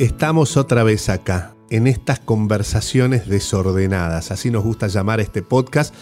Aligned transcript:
Estamos 0.00 0.56
otra 0.56 0.82
vez 0.82 1.10
acá, 1.10 1.54
en 1.68 1.86
estas 1.86 2.20
conversaciones 2.20 3.28
desordenadas, 3.28 4.30
así 4.30 4.50
nos 4.50 4.64
gusta 4.64 4.86
llamar 4.86 5.20
este 5.20 5.42
podcast, 5.42 5.94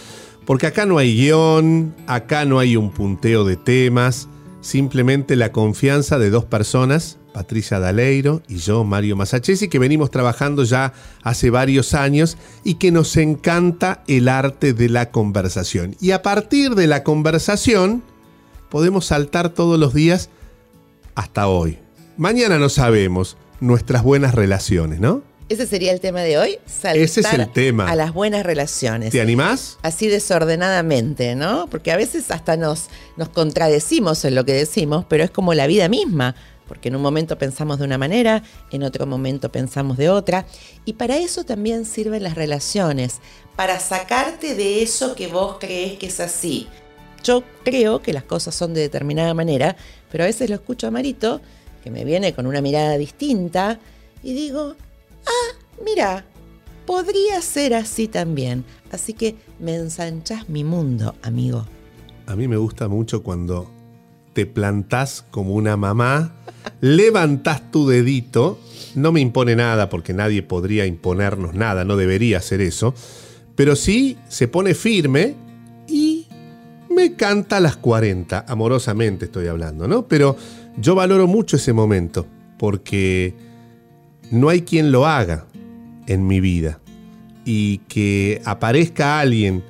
porque 0.47 0.69
acá 0.69 0.87
no 0.87 0.99
hay 0.99 1.17
guion, 1.17 1.97
acá 2.07 2.45
no 2.45 2.61
hay 2.61 2.77
un 2.77 2.93
punteo 2.93 3.43
de 3.43 3.57
temas, 3.57 4.29
simplemente 4.61 5.35
la 5.35 5.51
confianza 5.51 6.21
de 6.21 6.31
dos 6.31 6.45
personas, 6.45 7.19
Patricia 7.35 7.81
Daleiro 7.81 8.41
y 8.47 8.59
yo, 8.59 8.85
Mario 8.85 9.17
Masachesi, 9.17 9.67
que 9.67 9.81
venimos 9.81 10.13
trabajando 10.13 10.63
ya 10.63 10.93
hace 11.25 11.51
varios 11.51 11.93
años 11.93 12.39
y 12.63 12.75
que 12.75 12.93
nos 12.93 13.17
encanta 13.17 14.05
el 14.07 14.29
arte 14.29 14.75
de 14.75 14.91
la 14.91 15.11
conversación. 15.11 15.97
Y 16.01 16.13
a 16.13 16.23
partir 16.23 16.77
de 16.77 16.87
la 16.87 17.03
conversación 17.03 18.05
podemos 18.69 19.07
saltar 19.07 19.49
todos 19.49 19.77
los 19.77 19.93
días 19.93 20.31
hasta 21.17 21.49
hoy. 21.49 21.79
Mañana 22.17 22.59
no 22.59 22.69
sabemos 22.69 23.37
nuestras 23.61 24.03
buenas 24.03 24.35
relaciones, 24.35 25.01
¿no? 25.01 25.23
Ese 25.49 25.67
sería 25.67 25.93
el 25.93 26.01
tema 26.01 26.21
de 26.21 26.37
hoy. 26.37 26.59
Saltar 26.67 26.99
Ese 26.99 27.21
es 27.21 27.33
el 27.33 27.51
tema. 27.51 27.89
A 27.89 27.97
las 27.97 28.13
buenas 28.13 28.45
relaciones. 28.45 29.13
¿Te 29.13 29.21
animás? 29.21 29.79
Así 29.81 30.07
desordenadamente, 30.07 31.35
¿no? 31.35 31.69
Porque 31.71 31.91
a 31.91 31.97
veces 31.97 32.31
hasta 32.31 32.59
nos, 32.59 32.89
nos 33.17 33.31
contradecimos 33.31 34.25
en 34.27 34.35
lo 34.35 34.45
que 34.45 34.53
decimos, 34.53 35.07
pero 35.09 35.25
es 35.25 35.31
como 35.31 35.55
la 35.55 35.67
vida 35.67 35.89
misma. 35.89 36.35
Porque 36.67 36.89
en 36.89 36.97
un 36.97 37.03
momento 37.03 37.39
pensamos 37.39 37.79
de 37.79 37.87
una 37.87 37.97
manera, 37.97 38.43
en 38.71 38.83
otro 38.83 39.07
momento 39.07 39.51
pensamos 39.51 39.97
de 39.97 40.11
otra. 40.11 40.45
Y 40.85 40.93
para 40.95 41.17
eso 41.17 41.45
también 41.45 41.87
sirven 41.87 42.23
las 42.23 42.35
relaciones. 42.35 43.21
Para 43.57 43.81
sacarte 43.81 44.55
de 44.55 44.83
eso 44.83 45.15
que 45.15 45.29
vos 45.29 45.57
crees 45.59 45.99
que 45.99 46.09
es 46.09 46.21
así. 46.21 46.69
Yo 47.25 47.43
creo 47.65 48.03
que 48.03 48.13
las 48.13 48.25
cosas 48.25 48.55
son 48.55 48.75
de 48.75 48.83
determinada 48.83 49.33
manera, 49.33 49.77
pero 50.13 50.25
a 50.25 50.27
veces 50.27 50.51
lo 50.51 50.57
escucho 50.57 50.87
a 50.87 50.91
Marito, 50.91 51.41
que 51.83 51.91
me 51.91 52.05
viene 52.05 52.35
con 52.35 52.47
una 52.47 52.61
mirada 52.61 52.97
distinta, 52.99 53.79
y 54.23 54.35
digo, 54.35 54.75
ah, 55.27 55.59
mira, 55.85 56.25
podría 56.87 57.41
ser 57.43 57.75
así 57.75 58.09
también. 58.09 58.65
Así 58.91 59.13
que 59.13 59.37
me 59.61 59.77
ensanchas 59.77 60.49
mi 60.49 60.65
mundo, 60.65 61.15
amigo. 61.23 61.67
A 62.27 62.35
mí 62.35 62.49
me 62.49 62.57
gusta 62.57 62.89
mucho 62.89 63.23
cuando 63.23 63.71
te 64.33 64.47
plantás 64.47 65.25
como 65.31 65.55
una 65.55 65.77
mamá, 65.77 66.33
levantás 66.81 67.71
tu 67.71 67.89
dedito, 67.89 68.59
no 68.95 69.13
me 69.13 69.21
impone 69.21 69.57
nada 69.57 69.89
porque 69.89 70.13
nadie 70.13 70.43
podría 70.43 70.87
imponernos 70.87 71.55
nada, 71.55 71.85
no 71.85 71.97
debería 71.97 72.39
hacer 72.39 72.61
eso, 72.61 72.95
pero 73.57 73.75
sí 73.75 74.17
se 74.29 74.47
pone 74.47 74.75
firme 74.75 75.35
y 75.89 76.29
me 76.89 77.15
canta 77.15 77.57
a 77.57 77.61
las 77.61 77.77
40, 77.77 78.45
amorosamente 78.47 79.25
estoy 79.25 79.49
hablando, 79.49 79.89
¿no? 79.89 80.07
Pero 80.07 80.37
yo 80.81 80.95
valoro 80.95 81.27
mucho 81.27 81.57
ese 81.57 81.73
momento 81.73 82.27
porque 82.59 83.35
no 84.31 84.49
hay 84.49 84.63
quien 84.63 84.93
lo 84.93 85.07
haga 85.07 85.47
en 86.07 86.27
mi 86.27 86.41
vida. 86.41 86.81
Y 87.45 87.79
que 87.89 88.43
aparezca 88.45 89.21
alguien 89.21 89.65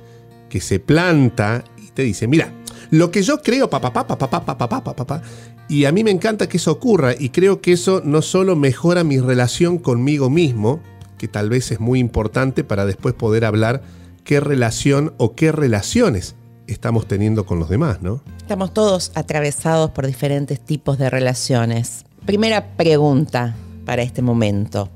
que 0.49 0.59
se 0.59 0.79
planta 0.79 1.63
y 1.77 1.91
te 1.91 2.03
dice, 2.03 2.27
mira, 2.27 2.51
lo 2.91 3.11
que 3.11 3.21
yo 3.21 3.41
creo, 3.41 3.69
papá, 3.69 3.93
papá, 3.93 4.17
papá, 4.17 4.45
papá, 4.45 4.67
papá, 4.69 4.95
papá, 4.95 5.21
y 5.69 5.85
a 5.85 5.91
mí 5.91 6.03
me 6.03 6.11
encanta 6.11 6.49
que 6.49 6.57
eso 6.57 6.71
ocurra 6.71 7.13
y 7.17 7.29
creo 7.29 7.61
que 7.61 7.73
eso 7.73 8.01
no 8.03 8.21
solo 8.21 8.55
mejora 8.55 9.03
mi 9.03 9.19
relación 9.19 9.77
conmigo 9.77 10.29
mismo, 10.29 10.81
que 11.17 11.27
tal 11.27 11.49
vez 11.49 11.71
es 11.71 11.79
muy 11.79 11.99
importante 11.99 12.63
para 12.63 12.85
después 12.85 13.13
poder 13.13 13.45
hablar 13.45 13.83
qué 14.23 14.39
relación 14.39 15.13
o 15.17 15.35
qué 15.35 15.51
relaciones 15.51 16.35
estamos 16.71 17.07
teniendo 17.07 17.45
con 17.45 17.59
los 17.59 17.69
demás, 17.69 18.01
¿no? 18.01 18.21
Estamos 18.37 18.73
todos 18.73 19.11
atravesados 19.15 19.91
por 19.91 20.07
diferentes 20.07 20.59
tipos 20.59 20.97
de 20.97 21.09
relaciones. 21.09 22.05
Primera 22.25 22.75
pregunta, 22.75 23.55
para 23.85 24.03
este 24.03 24.21
momento. 24.21 24.89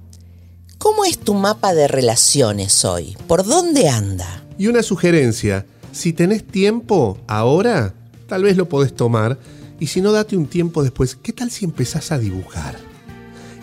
¿Cómo 0.77 1.05
es 1.05 1.17
tu 1.17 1.33
mapa 1.33 1.73
de 1.73 1.87
relaciones 1.87 2.85
hoy? 2.85 3.17
¿Por 3.27 3.43
dónde 3.43 3.89
anda? 3.89 4.43
Y 4.57 4.67
una 4.67 4.83
sugerencia, 4.83 5.65
si 5.91 6.13
tenés 6.13 6.45
tiempo 6.45 7.17
ahora, 7.25 7.93
tal 8.27 8.43
vez 8.43 8.57
lo 8.57 8.69
podés 8.69 8.93
tomar, 8.95 9.39
y 9.79 9.87
si 9.87 10.01
no, 10.01 10.11
date 10.11 10.37
un 10.37 10.45
tiempo 10.45 10.83
después. 10.83 11.15
¿Qué 11.15 11.33
tal 11.33 11.49
si 11.51 11.65
empezás 11.65 12.11
a 12.11 12.19
dibujar? 12.19 12.77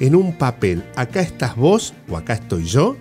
En 0.00 0.16
un 0.16 0.37
papel, 0.37 0.84
acá 0.97 1.21
estás 1.21 1.56
vos 1.56 1.94
o 2.09 2.16
acá 2.16 2.34
estoy 2.34 2.65
yo, 2.65 2.97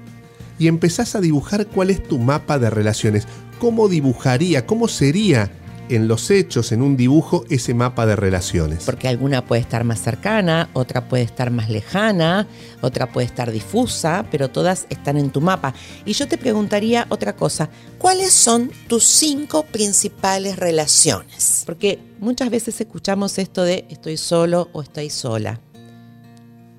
y 0.60 0.68
empezás 0.68 1.16
a 1.16 1.22
dibujar 1.22 1.68
cuál 1.68 1.90
es 1.90 2.04
tu 2.04 2.20
mapa 2.20 2.60
de 2.60 2.70
relaciones. 2.70 3.28
¿Cómo 3.60 3.88
dibujaría? 3.90 4.66
¿Cómo 4.66 4.88
sería 4.88 5.52
en 5.90 6.08
los 6.08 6.30
hechos, 6.30 6.72
en 6.72 6.82
un 6.82 6.96
dibujo, 6.96 7.46
ese 7.50 7.74
mapa 7.74 8.06
de 8.06 8.16
relaciones. 8.16 8.84
Porque 8.86 9.08
alguna 9.08 9.46
puede 9.46 9.62
estar 9.62 9.84
más 9.84 10.02
cercana, 10.02 10.70
otra 10.74 11.10
puede 11.10 11.24
estar 11.24 11.52
más 11.52 11.70
lejana, 11.70 12.48
otra 12.82 13.12
puede 13.12 13.26
estar 13.26 13.52
difusa, 13.52 14.26
pero 14.32 14.50
todas 14.50 14.86
están 14.90 15.18
en 15.18 15.32
tu 15.32 15.42
mapa. 15.42 15.74
Y 16.06 16.14
yo 16.14 16.28
te 16.28 16.38
preguntaría 16.38 17.08
otra 17.10 17.36
cosa, 17.36 17.70
¿cuáles 17.98 18.32
son 18.32 18.72
tus 18.88 19.04
cinco 19.04 19.64
principales 19.64 20.58
relaciones? 20.58 21.64
Porque 21.66 22.00
muchas 22.20 22.50
veces 22.50 22.80
escuchamos 22.80 23.38
esto 23.40 23.64
de 23.64 23.86
estoy 23.90 24.18
solo 24.18 24.70
o 24.74 24.82
estoy 24.82 25.10
sola. 25.10 25.60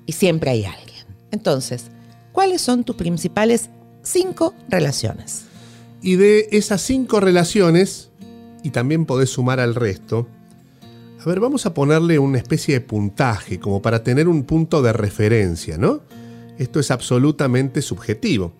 Y 0.05 0.13
siempre 0.13 0.51
hay 0.51 0.65
alguien. 0.65 1.05
Entonces, 1.31 1.91
¿cuáles 2.31 2.61
son 2.61 2.83
tus 2.83 2.95
principales 2.95 3.69
cinco 4.03 4.53
relaciones? 4.69 5.45
Y 6.01 6.15
de 6.15 6.47
esas 6.51 6.81
cinco 6.81 7.19
relaciones, 7.19 8.09
y 8.63 8.71
también 8.71 9.05
podés 9.05 9.29
sumar 9.29 9.59
al 9.59 9.75
resto. 9.75 10.27
A 11.19 11.25
ver, 11.25 11.39
vamos 11.39 11.65
a 11.65 11.73
ponerle 11.73 12.17
una 12.17 12.39
especie 12.39 12.73
de 12.75 12.81
puntaje, 12.81 13.59
como 13.59 13.81
para 13.81 14.03
tener 14.03 14.27
un 14.27 14.43
punto 14.43 14.81
de 14.81 14.93
referencia, 14.93 15.77
¿no? 15.77 16.01
Esto 16.57 16.79
es 16.79 16.91
absolutamente 16.91 17.81
subjetivo. 17.81 18.53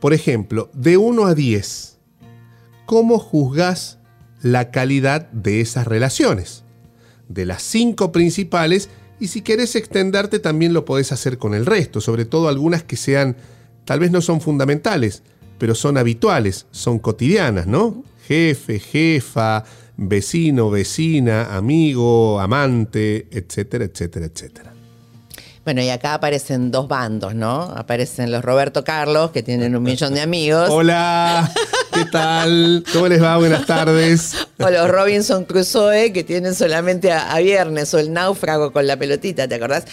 Por 0.00 0.14
ejemplo, 0.14 0.70
de 0.72 0.96
1 0.96 1.26
a 1.26 1.34
10, 1.34 1.98
¿cómo 2.84 3.18
juzgás 3.18 3.98
la 4.42 4.70
calidad 4.70 5.30
de 5.32 5.60
esas 5.60 5.86
relaciones? 5.86 6.62
De 7.28 7.44
las 7.44 7.62
cinco 7.62 8.12
principales, 8.12 8.88
y 9.18 9.28
si 9.28 9.42
querés 9.42 9.76
extenderte 9.76 10.38
también 10.38 10.72
lo 10.72 10.84
podés 10.84 11.12
hacer 11.12 11.38
con 11.38 11.54
el 11.54 11.66
resto, 11.66 12.00
sobre 12.00 12.24
todo 12.24 12.48
algunas 12.48 12.82
que 12.82 12.96
sean, 12.96 13.36
tal 13.84 14.00
vez 14.00 14.10
no 14.10 14.20
son 14.20 14.40
fundamentales, 14.40 15.22
pero 15.58 15.74
son 15.74 15.96
habituales, 15.96 16.66
son 16.70 16.98
cotidianas, 16.98 17.66
¿no? 17.66 18.04
jefe, 18.26 18.78
jefa, 18.78 19.64
vecino, 19.96 20.70
vecina, 20.70 21.56
amigo, 21.56 22.40
amante, 22.40 23.28
etcétera, 23.30 23.84
etcétera, 23.84 24.26
etcétera. 24.26 24.75
Bueno, 25.66 25.82
y 25.82 25.90
acá 25.90 26.14
aparecen 26.14 26.70
dos 26.70 26.86
bandos, 26.86 27.34
¿no? 27.34 27.62
Aparecen 27.62 28.30
los 28.30 28.44
Roberto 28.44 28.84
Carlos, 28.84 29.32
que 29.32 29.42
tienen 29.42 29.74
un 29.74 29.82
millón 29.82 30.14
de 30.14 30.20
amigos. 30.20 30.68
Hola, 30.70 31.52
¿qué 31.92 32.04
tal? 32.04 32.84
¿Cómo 32.92 33.08
les 33.08 33.20
va? 33.20 33.36
Buenas 33.36 33.66
tardes. 33.66 34.46
O 34.60 34.70
los 34.70 34.88
Robinson 34.88 35.44
Crusoe, 35.44 36.12
que 36.12 36.22
tienen 36.22 36.54
solamente 36.54 37.10
a, 37.10 37.36
viernes, 37.40 37.92
o 37.94 37.98
el 37.98 38.12
náufrago 38.12 38.72
con 38.72 38.86
la 38.86 38.96
pelotita, 38.96 39.48
¿te 39.48 39.56
acordás? 39.56 39.86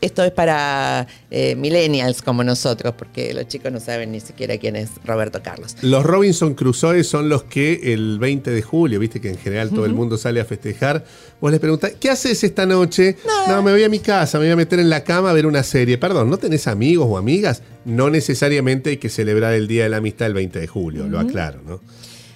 Esto 0.00 0.22
es 0.22 0.30
para 0.30 1.08
eh, 1.32 1.56
millennials 1.56 2.22
como 2.22 2.44
nosotros, 2.44 2.94
porque 2.96 3.34
los 3.34 3.48
chicos 3.48 3.72
no 3.72 3.80
saben 3.80 4.12
ni 4.12 4.20
siquiera 4.20 4.56
quién 4.58 4.76
es 4.76 4.90
Roberto 5.04 5.42
Carlos. 5.42 5.76
Los 5.82 6.04
Robinson 6.04 6.54
Crusoe 6.54 7.02
son 7.02 7.28
los 7.28 7.42
que 7.42 7.92
el 7.92 8.20
20 8.20 8.52
de 8.52 8.62
julio, 8.62 9.00
viste 9.00 9.20
que 9.20 9.30
en 9.30 9.38
general 9.38 9.70
todo 9.70 9.86
el 9.86 9.92
mundo 9.92 10.18
sale 10.18 10.40
a 10.40 10.44
festejar, 10.44 11.04
vos 11.40 11.50
les 11.50 11.60
preguntás, 11.60 11.92
¿qué 12.00 12.10
haces 12.10 12.42
esta 12.44 12.66
noche? 12.66 13.16
No, 13.48 13.62
me 13.62 13.72
voy 13.72 13.84
a 13.84 13.88
mi 13.88 13.98
casa, 13.98 14.38
me 14.38 14.46
voy 14.46 14.52
a 14.52 14.56
meter 14.56 14.80
en 14.80 14.90
la 14.90 15.04
cama 15.04 15.30
a 15.30 15.32
ver 15.32 15.46
una 15.46 15.62
serie. 15.62 15.98
Perdón, 15.98 16.30
¿no 16.30 16.38
tenés 16.38 16.66
amigos 16.66 17.06
o 17.08 17.18
amigas? 17.18 17.62
No 17.84 18.10
necesariamente 18.10 18.90
hay 18.90 18.96
que 18.96 19.08
celebrar 19.08 19.54
el 19.54 19.68
Día 19.68 19.84
de 19.84 19.90
la 19.90 19.98
Amistad 19.98 20.28
el 20.28 20.34
20 20.34 20.58
de 20.60 20.66
julio, 20.66 21.06
lo 21.06 21.18
aclaro, 21.18 21.62
¿no? 21.62 21.80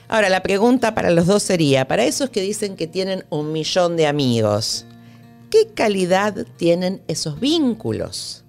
Ahora, 0.09 0.29
la 0.29 0.43
pregunta 0.43 0.93
para 0.95 1.11
los 1.11 1.27
dos 1.27 1.45
sería, 1.45 1.87
para 1.87 2.05
esos 2.05 2.31
que 2.31 2.41
dicen 2.41 2.75
que 2.75 2.89
tienen 2.89 3.25
un 3.31 3.53
millón 3.53 3.97
de 3.97 4.09
amigos, 4.09 4.85
¿qué 5.51 5.69
calidad 5.73 6.47
tienen 6.57 7.01
esos 7.07 7.39
vínculos? 7.39 8.45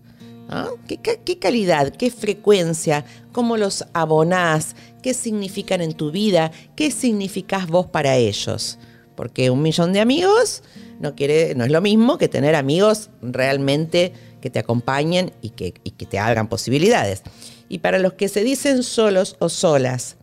¿Ah? 0.50 0.70
¿Qué, 0.88 0.98
¿Qué, 0.98 1.38
calidad, 1.38 1.94
qué 1.96 2.10
frecuencia, 2.10 3.06
cómo 3.32 3.58
los 3.58 3.86
abonás, 3.94 4.76
qué 5.04 5.14
significan 5.14 5.82
en 5.82 5.94
tu 5.94 6.12
vida, 6.12 6.52
qué 6.76 6.90
significás 6.90 7.68
vos 7.68 7.86
para 7.86 8.18
ellos? 8.18 8.80
Porque 9.22 9.52
un 9.52 9.62
millón 9.62 9.94
de 9.94 10.00
amigos 10.00 10.64
no, 11.00 11.14
quiere, 11.14 11.54
no 11.54 11.64
es 11.64 11.70
lo 11.70 11.80
mismo 11.80 12.18
que 12.18 12.28
tener 12.28 12.56
amigos 12.56 13.12
realmente 13.22 14.14
que 14.42 14.50
te 14.50 14.58
acompañen 14.58 15.32
y 15.44 15.52
que, 15.52 15.74
te 15.74 16.18
abran 16.18 16.48
posibilidades. 16.48 17.22
Y 17.70 17.78
para 17.78 18.00
los 18.00 18.14
que 18.14 18.30
se 18.30 18.44
dicen 18.44 18.82
solos 18.82 19.36
o 19.38 19.48
solas, 19.48 20.18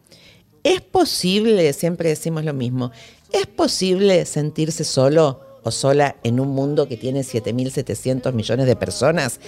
es 0.65 0.81
posible, 0.81 1.73
siempre 1.75 2.09
decimos 2.09 2.45
lo 2.45 2.55
mismo, 2.55 2.91
es 3.31 3.47
posible 3.47 4.27
sentirse 4.27 4.83
solo 4.83 5.43
o 5.62 5.71
sola 5.71 6.17
en 6.25 6.41
un 6.41 6.49
mundo 6.49 6.89
que 6.89 6.97
tiene 6.97 7.21
7.700 7.21 8.33
millones 8.33 8.67
de 8.67 8.75
personas. 8.75 9.39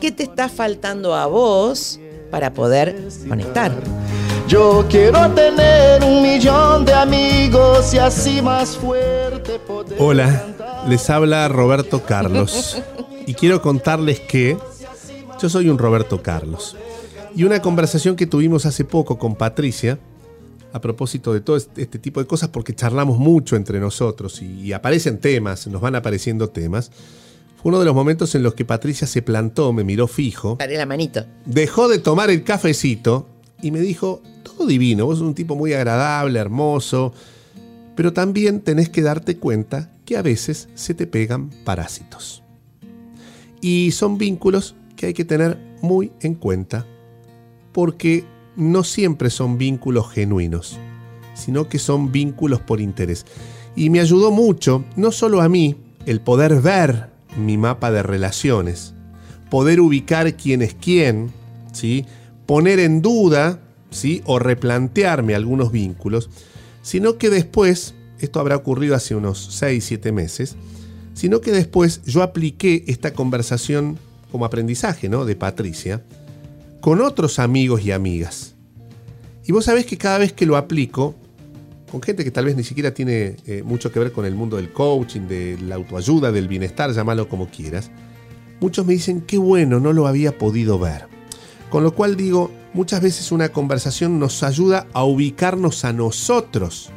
¿Qué 0.00 0.10
te 0.10 0.22
está 0.22 0.48
faltando 0.48 1.14
a 1.14 1.26
vos 1.26 2.00
para 2.30 2.54
poder 2.54 2.96
conectar? 3.28 3.72
Yo 4.48 4.86
quiero 4.88 5.28
tener 5.32 6.04
un 6.04 6.22
millón 6.22 6.84
de 6.84 6.92
amigos 6.92 7.92
y 7.92 7.98
así 7.98 8.40
más 8.40 8.76
fuerte 8.76 9.58
poder. 9.58 9.96
Hola, 9.98 10.84
les 10.88 11.10
habla 11.10 11.48
Roberto 11.48 12.04
Carlos 12.04 12.80
y 13.26 13.34
quiero 13.34 13.60
contarles 13.60 14.20
que 14.20 14.56
Yo 15.40 15.48
soy 15.48 15.68
un 15.68 15.78
Roberto 15.78 16.22
Carlos. 16.22 16.76
Y 17.34 17.42
una 17.44 17.60
conversación 17.60 18.14
que 18.14 18.26
tuvimos 18.26 18.64
hace 18.66 18.84
poco 18.84 19.18
con 19.18 19.34
Patricia, 19.34 19.98
a 20.72 20.80
propósito 20.80 21.34
de 21.34 21.40
todo 21.40 21.56
este, 21.56 21.82
este 21.82 21.98
tipo 21.98 22.20
de 22.20 22.26
cosas, 22.26 22.48
porque 22.48 22.74
charlamos 22.74 23.18
mucho 23.18 23.56
entre 23.56 23.80
nosotros 23.80 24.40
y, 24.40 24.60
y 24.60 24.72
aparecen 24.72 25.18
temas, 25.18 25.66
nos 25.66 25.80
van 25.82 25.96
apareciendo 25.96 26.48
temas, 26.48 26.90
fue 27.60 27.70
uno 27.70 27.80
de 27.80 27.84
los 27.84 27.94
momentos 27.94 28.34
en 28.36 28.42
los 28.44 28.54
que 28.54 28.64
Patricia 28.64 29.06
se 29.06 29.20
plantó, 29.22 29.72
me 29.72 29.84
miró 29.84 30.06
fijo, 30.06 30.56
Daré 30.58 30.76
la 30.76 30.86
manito. 30.86 31.24
dejó 31.44 31.88
de 31.88 31.98
tomar 31.98 32.30
el 32.30 32.42
cafecito 32.44 33.26
y 33.60 33.70
me 33.70 33.80
dijo, 33.80 34.22
divino, 34.66 35.06
vos 35.06 35.18
sos 35.18 35.26
un 35.26 35.34
tipo 35.34 35.56
muy 35.56 35.72
agradable, 35.72 36.38
hermoso, 36.38 37.12
pero 37.94 38.12
también 38.12 38.60
tenés 38.60 38.88
que 38.88 39.02
darte 39.02 39.36
cuenta 39.36 39.90
que 40.04 40.16
a 40.16 40.22
veces 40.22 40.68
se 40.74 40.94
te 40.94 41.06
pegan 41.06 41.50
parásitos. 41.64 42.42
Y 43.60 43.90
son 43.92 44.18
vínculos 44.18 44.76
que 44.96 45.06
hay 45.06 45.14
que 45.14 45.24
tener 45.24 45.58
muy 45.82 46.12
en 46.20 46.34
cuenta 46.34 46.86
porque 47.72 48.24
no 48.56 48.84
siempre 48.84 49.30
son 49.30 49.58
vínculos 49.58 50.10
genuinos, 50.10 50.78
sino 51.34 51.68
que 51.68 51.78
son 51.78 52.12
vínculos 52.12 52.60
por 52.60 52.80
interés. 52.80 53.26
Y 53.74 53.90
me 53.90 54.00
ayudó 54.00 54.30
mucho, 54.30 54.84
no 54.96 55.12
solo 55.12 55.42
a 55.42 55.48
mí, 55.48 55.76
el 56.06 56.20
poder 56.20 56.60
ver 56.60 57.10
mi 57.36 57.58
mapa 57.58 57.90
de 57.90 58.02
relaciones, 58.02 58.94
poder 59.50 59.80
ubicar 59.80 60.34
quién 60.36 60.62
es 60.62 60.74
quién, 60.74 61.30
¿sí? 61.72 62.06
poner 62.46 62.78
en 62.78 63.02
duda 63.02 63.60
¿sí? 63.96 64.22
o 64.24 64.38
replantearme 64.38 65.34
algunos 65.34 65.72
vínculos, 65.72 66.30
sino 66.82 67.18
que 67.18 67.30
después, 67.30 67.94
esto 68.20 68.40
habrá 68.40 68.56
ocurrido 68.56 68.94
hace 68.94 69.14
unos 69.14 69.48
6, 69.52 69.84
7 69.84 70.12
meses, 70.12 70.56
sino 71.14 71.40
que 71.40 71.50
después 71.50 72.02
yo 72.04 72.22
apliqué 72.22 72.84
esta 72.86 73.12
conversación 73.12 73.98
como 74.30 74.44
aprendizaje 74.44 75.08
¿no? 75.08 75.24
de 75.24 75.34
Patricia 75.34 76.02
con 76.80 77.00
otros 77.00 77.38
amigos 77.38 77.84
y 77.84 77.90
amigas. 77.90 78.54
Y 79.46 79.52
vos 79.52 79.64
sabés 79.64 79.86
que 79.86 79.96
cada 79.96 80.18
vez 80.18 80.32
que 80.32 80.44
lo 80.44 80.56
aplico, 80.56 81.14
con 81.90 82.02
gente 82.02 82.22
que 82.22 82.30
tal 82.30 82.44
vez 82.44 82.56
ni 82.56 82.64
siquiera 82.64 82.92
tiene 82.92 83.36
eh, 83.46 83.62
mucho 83.64 83.90
que 83.90 83.98
ver 83.98 84.12
con 84.12 84.26
el 84.26 84.34
mundo 84.34 84.56
del 84.56 84.72
coaching, 84.72 85.22
de 85.22 85.58
la 85.62 85.76
autoayuda, 85.76 86.32
del 86.32 86.48
bienestar, 86.48 86.92
llámalo 86.92 87.28
como 87.28 87.48
quieras, 87.48 87.90
muchos 88.60 88.84
me 88.86 88.92
dicen, 88.92 89.20
qué 89.22 89.38
bueno, 89.38 89.80
no 89.80 89.92
lo 89.92 90.06
había 90.06 90.36
podido 90.36 90.78
ver. 90.78 91.15
Con 91.70 91.82
lo 91.82 91.94
cual 91.94 92.16
digo, 92.16 92.50
muchas 92.74 93.00
veces 93.00 93.32
una 93.32 93.48
conversación 93.50 94.18
nos 94.18 94.42
ayuda 94.42 94.86
a 94.92 95.04
ubicarnos 95.04 95.84
a 95.84 95.92
nosotros 95.92 96.90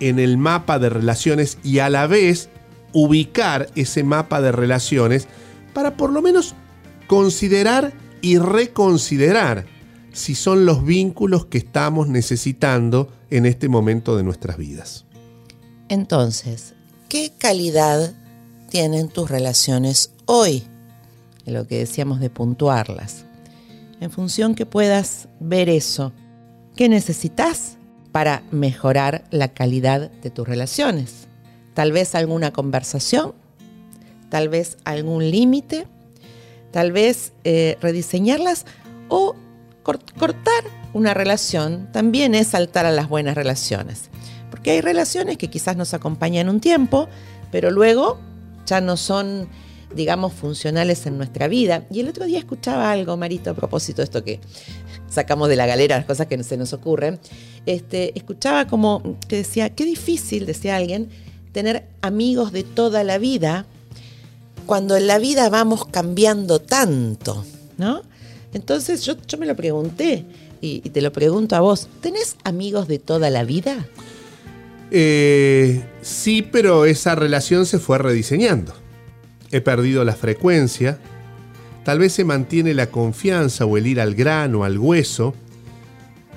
en 0.00 0.18
el 0.18 0.36
mapa 0.38 0.78
de 0.78 0.90
relaciones 0.90 1.58
y 1.62 1.78
a 1.78 1.88
la 1.88 2.06
vez 2.06 2.50
ubicar 2.92 3.68
ese 3.74 4.04
mapa 4.04 4.40
de 4.40 4.52
relaciones 4.52 5.26
para 5.72 5.96
por 5.96 6.12
lo 6.12 6.22
menos 6.22 6.54
considerar 7.06 7.92
y 8.20 8.38
reconsiderar 8.38 9.66
si 10.12 10.34
son 10.34 10.64
los 10.64 10.84
vínculos 10.84 11.46
que 11.46 11.58
estamos 11.58 12.08
necesitando 12.08 13.12
en 13.30 13.46
este 13.46 13.68
momento 13.68 14.16
de 14.16 14.22
nuestras 14.22 14.56
vidas. 14.56 15.04
Entonces, 15.88 16.74
¿qué 17.08 17.32
calidad 17.36 18.14
tienen 18.70 19.08
tus 19.08 19.28
relaciones 19.28 20.12
hoy? 20.26 20.64
Lo 21.44 21.66
que 21.66 21.78
decíamos 21.78 22.20
de 22.20 22.30
puntuarlas. 22.30 23.23
En 24.00 24.10
función 24.10 24.54
que 24.54 24.66
puedas 24.66 25.28
ver 25.40 25.68
eso, 25.68 26.12
¿qué 26.76 26.88
necesitas 26.88 27.76
para 28.12 28.42
mejorar 28.50 29.24
la 29.30 29.48
calidad 29.48 30.10
de 30.10 30.30
tus 30.30 30.46
relaciones? 30.46 31.28
Tal 31.74 31.92
vez 31.92 32.14
alguna 32.14 32.52
conversación, 32.52 33.34
tal 34.28 34.48
vez 34.48 34.76
algún 34.84 35.30
límite, 35.30 35.86
tal 36.70 36.92
vez 36.92 37.32
eh, 37.44 37.78
rediseñarlas 37.80 38.66
o 39.08 39.34
cor- 39.82 40.00
cortar 40.18 40.64
una 40.92 41.14
relación 41.14 41.88
también 41.92 42.34
es 42.34 42.48
saltar 42.48 42.86
a 42.86 42.92
las 42.92 43.08
buenas 43.08 43.34
relaciones. 43.34 44.10
Porque 44.50 44.72
hay 44.72 44.80
relaciones 44.80 45.36
que 45.38 45.50
quizás 45.50 45.76
nos 45.76 45.94
acompañan 45.94 46.48
un 46.48 46.60
tiempo, 46.60 47.08
pero 47.50 47.70
luego 47.70 48.18
ya 48.66 48.80
no 48.80 48.96
son, 48.96 49.48
digamos, 49.94 50.32
funcionales 50.32 51.06
en 51.06 51.16
nuestra 51.16 51.48
vida. 51.48 51.86
Y 51.90 52.00
el 52.00 52.08
otro 52.08 52.24
día 52.26 52.38
escuchaba 52.38 52.90
algo, 52.90 53.16
Marito, 53.16 53.50
a 53.50 53.54
propósito 53.54 53.98
de 53.98 54.04
esto 54.04 54.24
que 54.24 54.40
sacamos 55.08 55.48
de 55.48 55.56
la 55.56 55.66
galera, 55.66 55.96
las 55.96 56.06
cosas 56.06 56.26
que 56.26 56.42
se 56.42 56.56
nos 56.56 56.72
ocurren. 56.72 57.18
Este, 57.66 58.16
escuchaba 58.18 58.66
como 58.66 59.18
que 59.28 59.36
decía, 59.36 59.70
qué 59.70 59.84
difícil, 59.84 60.46
decía 60.46 60.76
alguien, 60.76 61.08
tener 61.52 61.86
amigos 62.02 62.52
de 62.52 62.64
toda 62.64 63.04
la 63.04 63.18
vida 63.18 63.66
cuando 64.66 64.96
en 64.96 65.06
la 65.06 65.18
vida 65.18 65.48
vamos 65.50 65.86
cambiando 65.86 66.60
tanto, 66.60 67.44
¿no? 67.76 68.02
Entonces 68.52 69.04
yo, 69.04 69.14
yo 69.26 69.38
me 69.38 69.46
lo 69.46 69.56
pregunté 69.56 70.24
y, 70.60 70.80
te 70.80 71.02
lo 71.02 71.12
pregunto 71.12 71.56
a 71.56 71.60
vos, 71.60 71.88
¿tenés 72.00 72.36
amigos 72.44 72.88
de 72.88 72.98
toda 72.98 73.28
la 73.28 73.44
vida? 73.44 73.86
Eh, 74.90 75.84
sí, 76.00 76.42
pero 76.42 76.86
esa 76.86 77.14
relación 77.14 77.66
se 77.66 77.78
fue 77.78 77.98
rediseñando. 77.98 78.74
He 79.54 79.60
perdido 79.60 80.02
la 80.02 80.16
frecuencia. 80.16 80.98
Tal 81.84 82.00
vez 82.00 82.12
se 82.14 82.24
mantiene 82.24 82.74
la 82.74 82.88
confianza 82.88 83.64
o 83.64 83.76
el 83.76 83.86
ir 83.86 84.00
al 84.00 84.16
grano, 84.16 84.64
al 84.64 84.78
hueso. 84.78 85.32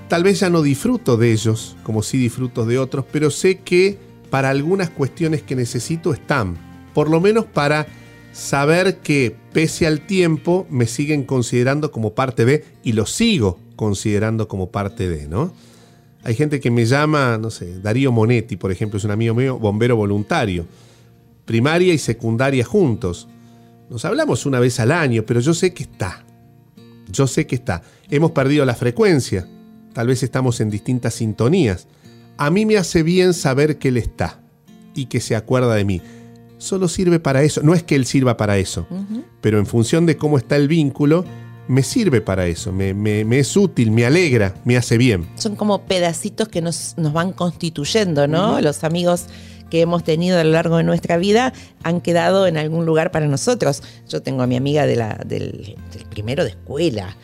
Tal 0.08 0.22
vez 0.22 0.42
ya 0.42 0.52
no 0.52 0.62
disfruto 0.62 1.18
de 1.18 1.32
ellos 1.32 1.76
como 1.82 2.04
sí 2.04 2.20
disfruto 2.20 2.68
de 2.68 2.78
otros, 2.78 3.06
pero 3.12 3.32
sé 3.32 3.58
que 3.62 3.98
para 4.30 4.52
algunas 4.52 4.92
cuestiones 4.92 5.42
que 5.42 5.56
necesito 5.56 6.14
están. 6.14 6.60
Por 6.94 7.10
lo 7.10 7.20
menos 7.20 7.46
para 7.46 7.88
saber 8.34 8.98
que 8.98 9.36
pese 9.52 9.88
al 9.88 10.02
tiempo 10.02 10.68
me 10.70 10.86
siguen 10.86 11.24
considerando 11.24 11.92
como 11.92 12.14
parte 12.14 12.46
de 12.46 12.66
y 12.84 12.92
lo 12.92 13.08
sigo 13.08 13.58
considerando 13.76 14.48
como 14.48 14.70
parte 14.70 15.10
de, 15.10 15.28
¿no? 15.28 15.56
Hay 16.24 16.36
gente 16.36 16.60
que 16.60 16.70
me 16.70 16.86
llama, 16.86 17.40
no 17.40 17.50
sé, 17.50 17.80
Darío 17.80 18.12
Monetti, 18.12 18.58
por 18.58 18.72
ejemplo, 18.72 19.00
es 19.00 19.06
un 19.06 19.12
amigo 19.12 19.34
mío, 19.34 19.58
bombero 19.58 19.96
voluntario. 19.96 20.68
Primaria 21.48 21.94
y 21.94 21.98
secundaria 21.98 22.64
juntos. 22.64 23.28
Nos 23.90 24.06
hablamos 24.06 24.46
una 24.46 24.60
vez 24.60 24.80
al 24.80 24.92
año, 24.92 25.24
pero 25.26 25.40
yo 25.40 25.54
sé 25.56 25.74
que 25.74 25.84
está. 25.84 26.24
Yo 27.12 27.26
sé 27.26 27.48
que 27.48 27.56
está. 27.56 27.82
Hemos 28.10 28.32
perdido 28.32 28.66
la 28.66 28.76
frecuencia. 28.76 29.48
Tal 29.94 30.08
vez 30.08 30.22
estamos 30.22 30.60
en 30.60 30.70
distintas 30.70 31.16
sintonías. 31.16 31.88
A 32.38 32.52
mí 32.52 32.66
me 32.66 32.78
hace 32.78 33.02
bien 33.02 33.34
saber 33.34 33.80
que 33.80 33.88
él 33.88 33.98
está 33.98 34.40
y 34.94 35.06
que 35.06 35.22
se 35.22 35.36
acuerda 35.36 35.74
de 35.74 35.86
mí. 35.86 36.02
Solo 36.58 36.88
sirve 36.88 37.20
para 37.20 37.42
eso. 37.44 37.62
No 37.64 37.74
es 37.74 37.82
que 37.82 37.96
él 37.96 38.06
sirva 38.06 38.36
para 38.36 38.58
eso, 38.58 38.86
pero 39.42 39.58
en 39.58 39.66
función 39.66 40.06
de 40.06 40.18
cómo 40.18 40.38
está 40.38 40.56
el 40.58 40.68
vínculo, 40.68 41.24
me 41.68 41.82
sirve 41.84 42.20
para 42.22 42.46
eso. 42.48 42.72
Me, 42.74 42.94
me- 42.94 43.24
me 43.26 43.40
es 43.40 43.56
útil, 43.56 43.92
me 43.92 44.06
alegra, 44.06 44.54
me 44.66 44.76
hace 44.76 44.98
bien. 44.98 45.28
Son 45.36 45.56
como 45.56 45.84
pedacitos 45.86 46.48
que 46.50 46.62
nos, 46.62 46.96
nos 46.98 47.14
van 47.14 47.32
constituyendo, 47.32 48.28
¿no? 48.28 48.60
Los 48.62 48.84
amigos 48.84 49.26
que 49.70 49.82
hemos 49.82 50.04
tenido 50.04 50.40
a 50.40 50.44
lo 50.44 50.52
largo 50.52 50.78
de 50.78 50.84
nuestra 50.84 51.18
vida 51.18 51.54
han 51.84 52.02
quedado 52.02 52.48
en 52.48 52.58
algún 52.58 52.86
lugar 52.86 53.12
para 53.12 53.28
nosotros. 53.28 53.84
Yo 54.08 54.22
tengo 54.22 54.44
a 54.44 54.48
mi 54.48 54.56
amiga 54.56 54.86
del, 54.86 55.76
primero 56.10 56.44
de 56.44 56.52
escuela, 56.52 57.16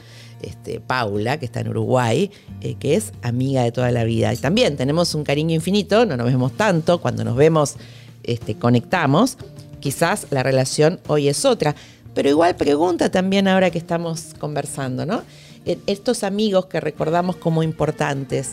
este, 0.41 0.79
Paula, 0.79 1.38
que 1.38 1.45
está 1.45 1.62
en 1.62 1.69
Uruguay, 1.69 2.29
eh, 2.62 2.75
que 2.75 2.95
es 2.95 3.13
amiga 3.21 3.63
de 3.63 3.71
toda 3.71 3.91
la 3.91 4.03
vida. 4.03 4.33
Y 4.33 4.38
también 4.38 4.75
tenemos 4.75 5.15
un 5.15 5.23
cariño 5.23 5.55
infinito, 5.55 6.05
no 6.05 6.17
nos 6.17 6.27
vemos 6.27 6.51
tanto, 6.53 7.00
cuando 7.00 7.23
nos 7.23 7.35
vemos 7.35 7.75
este, 8.23 8.55
conectamos, 8.55 9.38
quizás 9.79 10.27
la 10.31 10.43
relación 10.43 11.00
hoy 11.07 11.29
es 11.29 11.45
otra. 11.45 11.75
Pero 12.13 12.29
igual 12.29 12.55
pregunta 12.55 13.09
también 13.09 13.47
ahora 13.47 13.71
que 13.71 13.77
estamos 13.77 14.35
conversando, 14.38 15.05
¿no? 15.05 15.23
Eh, 15.65 15.79
Estos 15.88 16.23
amigos 16.23 16.65
que 16.67 16.79
recordamos 16.79 17.38
como 17.38 17.63
importantes, 17.63 18.51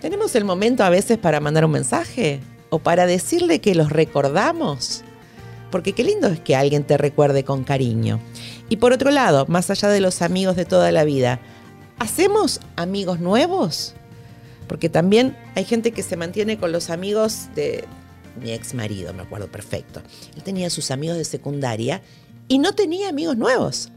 ¿tenemos 0.00 0.34
el 0.34 0.44
momento 0.44 0.84
a 0.84 0.90
veces 0.90 1.18
para 1.18 1.40
mandar 1.40 1.64
un 1.64 1.72
mensaje? 1.72 2.40
¿O 2.72 2.78
para 2.78 3.04
decirle 3.04 3.60
que 3.60 3.74
los 3.74 3.90
recordamos? 3.90 5.02
Porque 5.70 5.92
qué 5.92 6.04
lindo 6.04 6.28
es 6.28 6.40
que 6.40 6.56
alguien 6.56 6.84
te 6.84 6.96
recuerde 6.96 7.44
con 7.44 7.64
cariño. 7.64 8.18
Y 8.70 8.76
por 8.76 8.94
otro 8.94 9.10
lado, 9.10 9.44
más 9.46 9.68
allá 9.68 9.90
de 9.90 10.00
los 10.00 10.22
amigos 10.22 10.56
de 10.56 10.64
toda 10.64 10.90
la 10.90 11.04
vida, 11.04 11.38
¿hacemos 11.98 12.60
amigos 12.76 13.20
nuevos? 13.20 13.92
Porque 14.68 14.88
también 14.88 15.36
hay 15.54 15.66
gente 15.66 15.92
que 15.92 16.02
se 16.02 16.16
mantiene 16.16 16.56
con 16.56 16.72
los 16.72 16.88
amigos 16.88 17.48
de 17.54 17.84
mi 18.40 18.52
ex 18.52 18.72
marido, 18.72 19.12
me 19.12 19.24
acuerdo 19.24 19.48
perfecto. 19.48 20.00
Él 20.34 20.42
tenía 20.42 20.70
sus 20.70 20.90
amigos 20.90 21.18
de 21.18 21.26
secundaria 21.26 22.00
y 22.48 22.56
no 22.56 22.74
tenía 22.74 23.10
amigos 23.10 23.36
nuevos. 23.36 23.90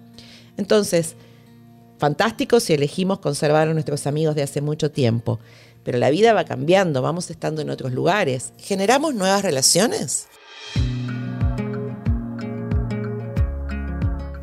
Entonces, 0.57 1.15
fantástico 1.97 2.59
si 2.59 2.73
elegimos 2.73 3.19
conservar 3.19 3.69
a 3.69 3.73
nuestros 3.73 4.05
amigos 4.05 4.35
de 4.35 4.43
hace 4.43 4.59
mucho 4.59 4.91
tiempo. 4.91 5.39
Pero 5.85 5.99
la 5.99 6.09
vida 6.09 6.33
va 6.33 6.43
cambiando, 6.43 7.01
vamos 7.01 7.29
estando 7.29 7.61
en 7.61 7.69
otros 7.69 7.93
lugares. 7.93 8.51
¿Generamos 8.57 9.15
nuevas 9.15 9.43
relaciones? 9.43 10.27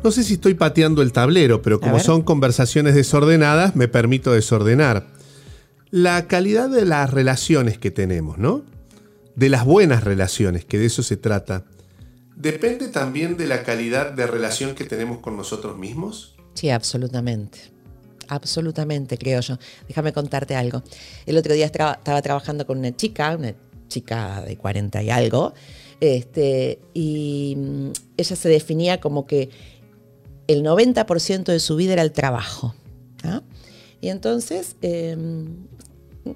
No 0.03 0.11
sé 0.11 0.23
si 0.23 0.33
estoy 0.33 0.55
pateando 0.55 1.01
el 1.01 1.11
tablero, 1.11 1.61
pero 1.61 1.79
como 1.79 1.99
son 1.99 2.23
conversaciones 2.23 2.95
desordenadas, 2.95 3.75
me 3.75 3.87
permito 3.87 4.31
desordenar. 4.31 5.05
La 5.91 6.27
calidad 6.27 6.69
de 6.69 6.85
las 6.85 7.11
relaciones 7.11 7.77
que 7.77 7.91
tenemos, 7.91 8.37
¿no? 8.37 8.63
De 9.35 9.49
las 9.49 9.65
buenas 9.65 10.03
relaciones, 10.03 10.65
que 10.65 10.79
de 10.79 10.87
eso 10.87 11.03
se 11.03 11.17
trata. 11.17 11.65
¿depende 12.35 12.87
también 12.87 13.37
de 13.37 13.47
la 13.47 13.63
calidad 13.63 14.11
de 14.11 14.27
relación 14.27 14.75
que 14.75 14.85
tenemos 14.85 15.19
con 15.19 15.37
nosotros 15.37 15.77
mismos? 15.77 16.35
Sí, 16.53 16.69
absolutamente. 16.69 17.72
Absolutamente, 18.33 19.17
creo 19.17 19.41
yo. 19.41 19.57
Déjame 19.87 20.11
contarte 20.11 20.55
algo. 20.55 20.81
El 21.25 21.37
otro 21.37 21.53
día 21.53 21.65
estaba 21.65 22.21
trabajando 22.21 22.65
con 22.65 22.79
una 22.79 22.95
chica, 22.95 23.35
una 23.37 23.53
chica 23.87 24.41
de 24.41 24.57
40 24.57 25.03
y 25.03 25.09
algo, 25.11 25.53
este, 25.99 26.79
y 26.93 27.55
mm, 27.57 27.91
ella 28.17 28.35
se 28.35 28.49
definía 28.49 28.99
como 28.99 29.25
que 29.27 29.49
el 30.47 30.63
90% 30.63 31.45
de 31.45 31.59
su 31.59 31.75
vida 31.75 31.93
era 31.93 32.01
el 32.01 32.11
trabajo. 32.11 32.75
Y 34.01 34.09
entonces, 34.09 34.75
em, 34.81 35.65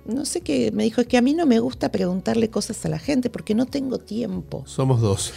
no 0.06 0.26
sé 0.26 0.40
qué, 0.40 0.72
me 0.72 0.84
dijo, 0.84 1.02
es 1.02 1.08
que 1.08 1.18
a 1.18 1.22
mí 1.22 1.34
no 1.34 1.46
me 1.46 1.60
gusta 1.60 1.92
preguntarle 1.92 2.50
cosas 2.50 2.86
a 2.86 2.90
la 2.90 3.00
gente 3.00 3.30
porque 3.30 3.56
no 3.56 3.66
tengo 3.66 3.98
tiempo. 3.98 4.64
Somos 4.66 5.02
dos. 5.02 5.34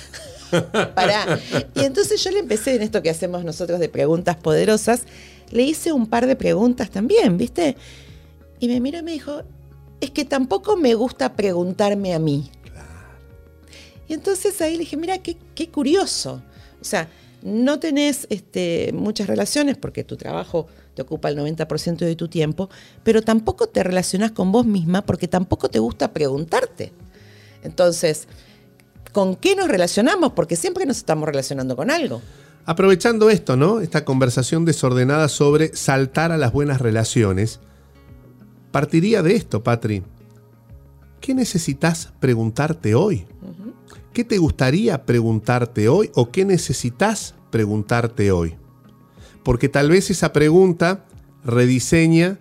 Pará. 0.95 1.41
Y 1.75 1.81
entonces 1.81 2.23
yo 2.23 2.31
le 2.31 2.41
empecé 2.41 2.77
en 2.77 2.83
esto 2.83 3.03
que 3.03 3.11
hacemos 3.11 3.45
nosotros 3.45 3.81
de 3.81 3.89
preguntas 3.89 4.37
poderosas, 4.37 5.03
le 5.51 5.63
hice 5.63 5.93
un 5.93 6.07
par 6.07 6.27
de 6.27 6.37
preguntas 6.37 6.91
también, 6.91 7.37
¿viste? 7.37 7.77
Y 8.59 8.69
me 8.69 8.81
miró 8.81 8.99
y 8.99 9.03
me 9.03 9.13
dijo, 9.13 9.43
es 10.01 10.11
que 10.11 10.25
tampoco 10.25 10.77
me 10.77 10.95
gusta 10.95 11.35
preguntarme 11.35 12.15
a 12.15 12.19
mí. 12.19 12.51
Y 14.09 14.15
entonces 14.15 14.61
ahí 14.61 14.73
le 14.73 14.81
dije, 14.81 14.97
mira, 14.97 15.19
qué, 15.19 15.37
qué 15.55 15.69
curioso. 15.69 16.43
O 16.81 16.85
sea, 16.85 17.09
no 17.43 17.79
tenés 17.79 18.27
este, 18.31 18.93
muchas 18.93 19.27
relaciones 19.29 19.77
porque 19.77 20.05
tu 20.05 20.17
trabajo 20.17 20.67
te 20.95 21.03
ocupa 21.03 21.29
el 21.29 21.39
90% 21.39 21.99
de 21.99 22.17
tu 22.17 22.29
tiempo, 22.29 22.69
pero 23.03 23.23
tampoco 23.23 23.69
te 23.69 23.83
relacionás 23.83 24.33
con 24.33 24.53
vos 24.53 24.67
misma 24.67 25.03
porque 25.03 25.29
tampoco 25.29 25.69
te 25.69 25.79
gusta 25.79 26.13
preguntarte. 26.13 26.93
Entonces, 27.63 28.27
¿con 29.13 29.37
qué 29.37 29.55
nos 29.55 29.69
relacionamos? 29.69 30.33
Porque 30.33 30.57
siempre 30.57 30.87
nos 30.87 30.99
estamos 30.99 31.27
relacionando 31.27 31.77
con 31.77 31.91
algo. 31.91 32.21
Aprovechando 32.67 33.31
esto, 33.31 33.57
¿no? 33.57 33.81
Esta 33.81 34.05
conversación 34.05 34.65
desordenada 34.65 35.29
sobre 35.29 35.75
saltar 35.75 36.33
a 36.33 36.37
las 36.37 36.53
buenas 36.53 36.81
relaciones, 36.81 37.61
partiría 38.71 39.23
de 39.23 39.35
esto, 39.35 39.63
Patri. 39.63 40.03
¿Qué 41.21 41.35
necesitas 41.35 42.13
preguntarte 42.21 42.95
hoy? 42.95 43.27
¿Qué 44.13 44.25
te 44.25 44.39
gustaría 44.39 45.05
preguntarte 45.05 45.89
hoy 45.89 46.11
o 46.15 46.31
qué 46.31 46.45
necesitas 46.45 47.35
preguntarte 47.51 48.33
hoy? 48.33 48.57
Porque 49.43 49.69
tal 49.69 49.91
vez 49.91 50.11
esa 50.11 50.33
pregunta 50.33 51.07
rediseña 51.45 52.39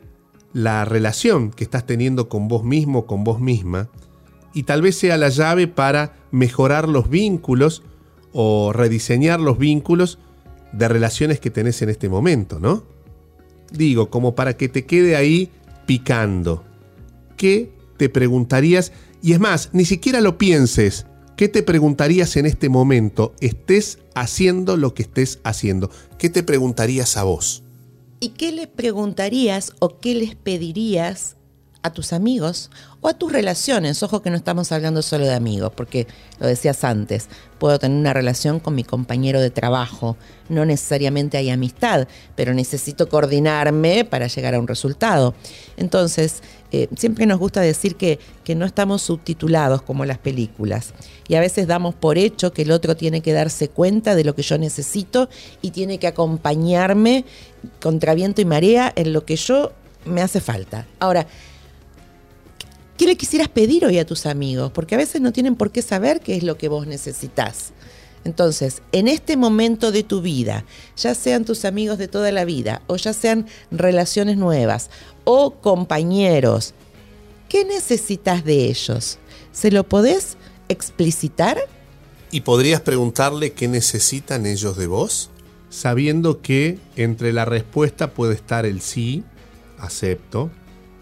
la 0.53 0.83
relación 0.85 1.51
que 1.51 1.63
estás 1.63 1.85
teniendo 1.85 2.27
con 2.27 2.47
vos 2.47 2.63
mismo, 2.63 3.05
con 3.05 3.23
vos 3.23 3.39
misma, 3.39 3.89
y 4.53 4.63
tal 4.63 4.81
vez 4.81 4.97
sea 4.97 5.17
la 5.17 5.29
llave 5.29 5.67
para 5.67 6.15
mejorar 6.31 6.89
los 6.89 7.09
vínculos 7.09 7.83
o 8.33 8.71
rediseñar 8.73 9.39
los 9.39 9.57
vínculos 9.57 10.19
de 10.71 10.87
relaciones 10.87 11.39
que 11.39 11.49
tenés 11.49 11.81
en 11.81 11.89
este 11.89 12.09
momento, 12.09 12.59
¿no? 12.59 12.83
Digo, 13.71 14.09
como 14.09 14.35
para 14.35 14.55
que 14.57 14.69
te 14.69 14.85
quede 14.85 15.15
ahí 15.15 15.49
picando. 15.85 16.63
¿Qué 17.37 17.71
te 17.97 18.09
preguntarías? 18.09 18.91
Y 19.21 19.33
es 19.33 19.39
más, 19.39 19.69
ni 19.73 19.85
siquiera 19.85 20.21
lo 20.21 20.37
pienses. 20.37 21.05
¿Qué 21.35 21.47
te 21.47 21.63
preguntarías 21.63 22.35
en 22.35 22.45
este 22.45 22.69
momento? 22.69 23.33
Estés 23.39 23.99
haciendo 24.13 24.75
lo 24.75 24.93
que 24.93 25.03
estés 25.03 25.39
haciendo. 25.43 25.89
¿Qué 26.17 26.29
te 26.29 26.43
preguntarías 26.43 27.15
a 27.15 27.23
vos? 27.23 27.63
¿Y 28.19 28.29
qué 28.29 28.51
les 28.51 28.67
preguntarías 28.67 29.73
o 29.79 29.99
qué 29.99 30.15
les 30.15 30.35
pedirías 30.35 31.37
a 31.81 31.91
tus 31.91 32.11
amigos 32.13 32.69
o 33.01 33.07
a 33.07 33.13
tus 33.13 33.31
relaciones. 33.31 34.03
Ojo 34.03 34.21
que 34.21 34.29
no 34.29 34.35
estamos 34.35 34.71
hablando 34.71 35.01
solo 35.01 35.25
de 35.25 35.33
amigos, 35.33 35.71
porque 35.75 36.07
lo 36.39 36.47
decías 36.47 36.83
antes, 36.83 37.29
puedo 37.57 37.79
tener 37.79 37.97
una 37.97 38.13
relación 38.13 38.59
con 38.59 38.75
mi 38.75 38.83
compañero 38.83 39.39
de 39.39 39.49
trabajo, 39.49 40.17
no 40.49 40.65
necesariamente 40.65 41.37
hay 41.37 41.49
amistad, 41.49 42.07
pero 42.35 42.53
necesito 42.53 43.07
coordinarme 43.07 44.03
para 44.05 44.27
llegar 44.27 44.55
a 44.55 44.59
un 44.59 44.67
resultado. 44.67 45.33
Entonces, 45.77 46.41
eh, 46.71 46.87
siempre 46.97 47.25
nos 47.25 47.39
gusta 47.39 47.61
decir 47.61 47.95
que, 47.95 48.19
que 48.43 48.55
no 48.55 48.65
estamos 48.65 49.01
subtitulados 49.01 49.81
como 49.81 50.05
las 50.05 50.17
películas 50.17 50.93
y 51.27 51.35
a 51.35 51.39
veces 51.39 51.65
damos 51.65 51.95
por 51.95 52.17
hecho 52.17 52.53
que 52.53 52.61
el 52.61 52.71
otro 52.71 52.95
tiene 52.95 53.21
que 53.21 53.33
darse 53.33 53.69
cuenta 53.69 54.15
de 54.15 54.23
lo 54.23 54.35
que 54.35 54.43
yo 54.43 54.57
necesito 54.57 55.29
y 55.61 55.71
tiene 55.71 55.97
que 55.97 56.07
acompañarme 56.07 57.25
contra 57.81 58.13
viento 58.13 58.41
y 58.41 58.45
marea 58.45 58.91
en 58.95 59.13
lo 59.13 59.25
que 59.25 59.35
yo 59.35 59.71
me 60.05 60.21
hace 60.21 60.41
falta. 60.41 60.87
Ahora, 60.99 61.27
¿Qué 62.99 63.05
le 63.05 63.15
quisieras 63.15 63.47
pedir 63.47 63.85
hoy 63.85 63.97
a 63.97 64.05
tus 64.05 64.25
amigos? 64.25 64.73
Porque 64.73 64.93
a 64.93 64.97
veces 64.97 65.21
no 65.21 65.31
tienen 65.31 65.55
por 65.55 65.71
qué 65.71 65.81
saber 65.81 66.19
qué 66.19 66.35
es 66.35 66.43
lo 66.43 66.57
que 66.57 66.67
vos 66.67 66.85
necesitas. 66.85 67.71
Entonces, 68.25 68.81
en 68.91 69.07
este 69.07 69.37
momento 69.37 69.93
de 69.93 70.03
tu 70.03 70.21
vida, 70.21 70.65
ya 70.97 71.15
sean 71.15 71.45
tus 71.45 71.63
amigos 71.63 71.97
de 71.97 72.09
toda 72.09 72.29
la 72.33 72.43
vida, 72.43 72.81
o 72.87 72.97
ya 72.97 73.13
sean 73.13 73.47
relaciones 73.71 74.35
nuevas, 74.35 74.89
o 75.23 75.61
compañeros, 75.61 76.73
¿qué 77.47 77.63
necesitas 77.63 78.43
de 78.43 78.65
ellos? 78.65 79.17
¿Se 79.53 79.71
lo 79.71 79.87
podés 79.87 80.35
explicitar? 80.67 81.57
¿Y 82.31 82.41
podrías 82.41 82.81
preguntarle 82.81 83.53
qué 83.53 83.69
necesitan 83.69 84.45
ellos 84.45 84.75
de 84.75 84.87
vos? 84.87 85.29
Sabiendo 85.69 86.41
que 86.41 86.79
entre 86.97 87.31
la 87.31 87.45
respuesta 87.45 88.11
puede 88.11 88.35
estar 88.35 88.65
el 88.65 88.81
sí, 88.81 89.23
acepto, 89.77 90.51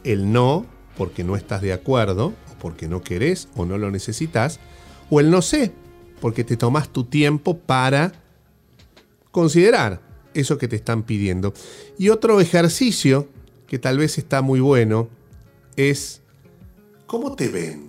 el 0.03 0.31
no, 0.31 0.67
porque 0.97 1.23
no 1.23 1.35
estás 1.35 1.61
de 1.61 1.73
acuerdo, 1.73 2.27
o 2.27 2.59
porque 2.59 2.87
no 2.87 3.01
querés 3.01 3.47
o 3.55 3.65
no 3.65 3.77
lo 3.77 3.91
necesitas, 3.91 4.59
o 5.09 5.19
el 5.19 5.29
no 5.29 5.41
sé, 5.41 5.71
porque 6.19 6.43
te 6.43 6.57
tomas 6.57 6.89
tu 6.89 7.03
tiempo 7.03 7.57
para 7.57 8.13
considerar 9.31 10.01
eso 10.33 10.57
que 10.57 10.67
te 10.67 10.75
están 10.75 11.03
pidiendo. 11.03 11.53
Y 11.97 12.09
otro 12.09 12.41
ejercicio 12.41 13.27
que 13.67 13.79
tal 13.79 13.97
vez 13.97 14.17
está 14.17 14.41
muy 14.41 14.59
bueno 14.59 15.09
es 15.75 16.21
cómo 17.05 17.35
te 17.35 17.49
ven. 17.49 17.87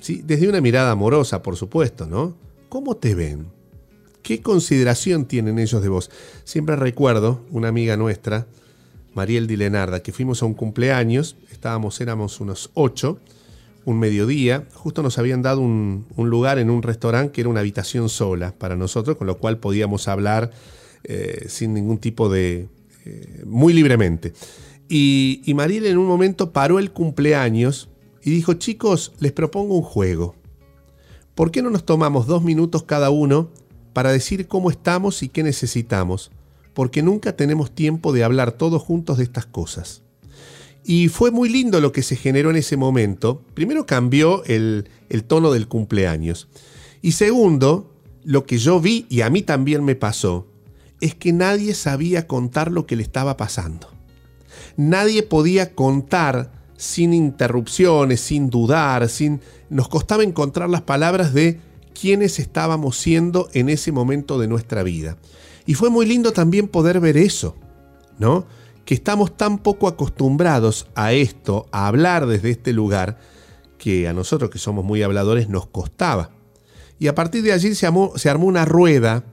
¿Sí? 0.00 0.22
Desde 0.24 0.48
una 0.48 0.60
mirada 0.60 0.90
amorosa, 0.90 1.42
por 1.42 1.56
supuesto, 1.56 2.06
¿no? 2.06 2.36
¿Cómo 2.68 2.96
te 2.96 3.14
ven? 3.14 3.46
¿Qué 4.22 4.42
consideración 4.42 5.24
tienen 5.24 5.58
ellos 5.58 5.82
de 5.82 5.88
vos? 5.88 6.10
Siempre 6.44 6.76
recuerdo 6.76 7.44
una 7.50 7.68
amiga 7.68 7.96
nuestra, 7.96 8.46
Mariel 9.16 9.46
Dilenarda, 9.46 10.02
que 10.02 10.12
fuimos 10.12 10.42
a 10.42 10.46
un 10.46 10.52
cumpleaños, 10.52 11.36
estábamos, 11.50 11.98
éramos 12.02 12.38
unos 12.38 12.70
ocho, 12.74 13.18
un 13.86 13.98
mediodía, 13.98 14.68
justo 14.74 15.02
nos 15.02 15.18
habían 15.18 15.40
dado 15.40 15.62
un, 15.62 16.04
lugar 16.16 16.58
en 16.58 16.68
un 16.68 16.82
restaurante 16.82 17.32
que 17.32 17.40
era 17.40 17.48
una 17.48 17.60
habitación 17.60 18.10
sola 18.10 18.52
para 18.56 18.76
nosotros, 18.76 19.16
con 19.16 19.26
lo 19.26 19.38
cual 19.38 19.58
podíamos 19.58 20.06
hablar 20.06 20.50
eh, 21.02 21.46
sin 21.48 21.72
ningún 21.72 21.96
tipo 21.96 22.28
de... 22.28 22.68
Eh, 23.06 23.42
muy 23.46 23.72
libremente. 23.72 24.34
Y, 24.86 25.40
y 25.46 25.54
Mariel 25.54 25.86
en 25.86 25.96
un 25.96 26.06
momento 26.06 26.52
paró 26.52 26.78
el 26.78 26.92
cumpleaños 26.92 27.88
y 28.22 28.30
dijo, 28.30 28.54
chicos, 28.54 29.14
les 29.18 29.32
propongo 29.32 29.76
un 29.76 29.82
juego. 29.82 30.34
¿Por 31.34 31.50
qué 31.50 31.62
no 31.62 31.70
nos 31.70 31.86
tomamos 31.86 32.26
dos 32.26 32.42
minutos 32.42 32.82
cada 32.82 33.08
uno 33.08 33.48
para 33.94 34.12
decir 34.12 34.46
cómo 34.46 34.70
estamos 34.70 35.22
y 35.22 35.30
qué 35.30 35.42
necesitamos? 35.42 36.32
Porque 36.76 37.02
nunca 37.02 37.34
tenemos 37.34 37.74
tiempo 37.74 38.12
de 38.12 38.22
hablar 38.22 38.52
todos 38.52 38.82
juntos 38.82 39.16
de 39.16 39.24
estas 39.24 39.46
cosas. 39.46 40.02
Y 40.84 41.08
fue 41.08 41.30
muy 41.30 41.48
lindo 41.48 41.80
lo 41.80 41.90
que 41.90 42.02
se 42.02 42.16
generó 42.16 42.50
en 42.50 42.56
ese 42.56 42.76
momento. 42.76 43.40
Primero 43.54 43.86
cambió 43.86 44.44
el, 44.44 44.86
tono 45.26 45.52
del 45.52 45.68
cumpleaños. 45.68 46.48
Y 47.00 47.12
segundo, 47.12 47.94
lo 48.24 48.44
que 48.44 48.58
yo 48.58 48.78
vi 48.78 49.06
y 49.08 49.22
a 49.22 49.30
mí 49.30 49.40
también 49.40 49.86
me 49.86 49.94
pasó, 49.94 50.48
es 51.00 51.14
que 51.14 51.32
nadie 51.32 51.72
sabía 51.72 52.26
contar 52.26 52.70
lo 52.70 52.84
que 52.84 52.96
le 52.96 53.04
estaba 53.04 53.38
pasando. 53.38 53.88
Nadie 54.76 55.22
podía 55.22 55.74
contar 55.74 56.52
sin 56.76 57.14
interrupciones, 57.14 58.20
sin 58.20 58.50
dudar, 58.50 59.08
sin 59.08 59.40
nos 59.70 59.88
costaba 59.88 60.24
encontrar 60.24 60.68
las 60.68 60.82
palabras 60.82 61.32
de 61.32 61.58
quiénes 61.98 62.38
estábamos 62.38 62.98
siendo 62.98 63.48
en 63.54 63.70
ese 63.70 63.92
momento 63.92 64.38
de 64.38 64.46
nuestra 64.46 64.82
vida. 64.82 65.16
Y 65.66 65.74
fue 65.74 65.90
muy 65.90 66.06
lindo 66.06 66.32
también 66.32 66.68
poder 66.68 67.00
ver 67.00 67.16
eso, 67.16 67.56
¿no? 68.18 68.46
Que 68.84 68.94
estamos 68.94 69.36
tan 69.36 69.58
poco 69.58 69.88
acostumbrados 69.88 70.86
a 70.94 71.12
esto, 71.12 71.66
a 71.72 71.88
hablar 71.88 72.26
desde 72.26 72.50
este 72.50 72.72
lugar, 72.72 73.18
que 73.76 74.08
a 74.08 74.12
nosotros 74.12 74.48
que 74.50 74.58
somos 74.58 74.84
muy 74.84 75.02
habladores 75.02 75.48
nos 75.48 75.66
costaba. 75.66 76.30
Y 76.98 77.08
a 77.08 77.14
partir 77.14 77.42
de 77.42 77.52
allí 77.52 77.74
se, 77.74 77.86
armó 77.86 78.12
una 78.46 78.64
rueda 78.64 79.24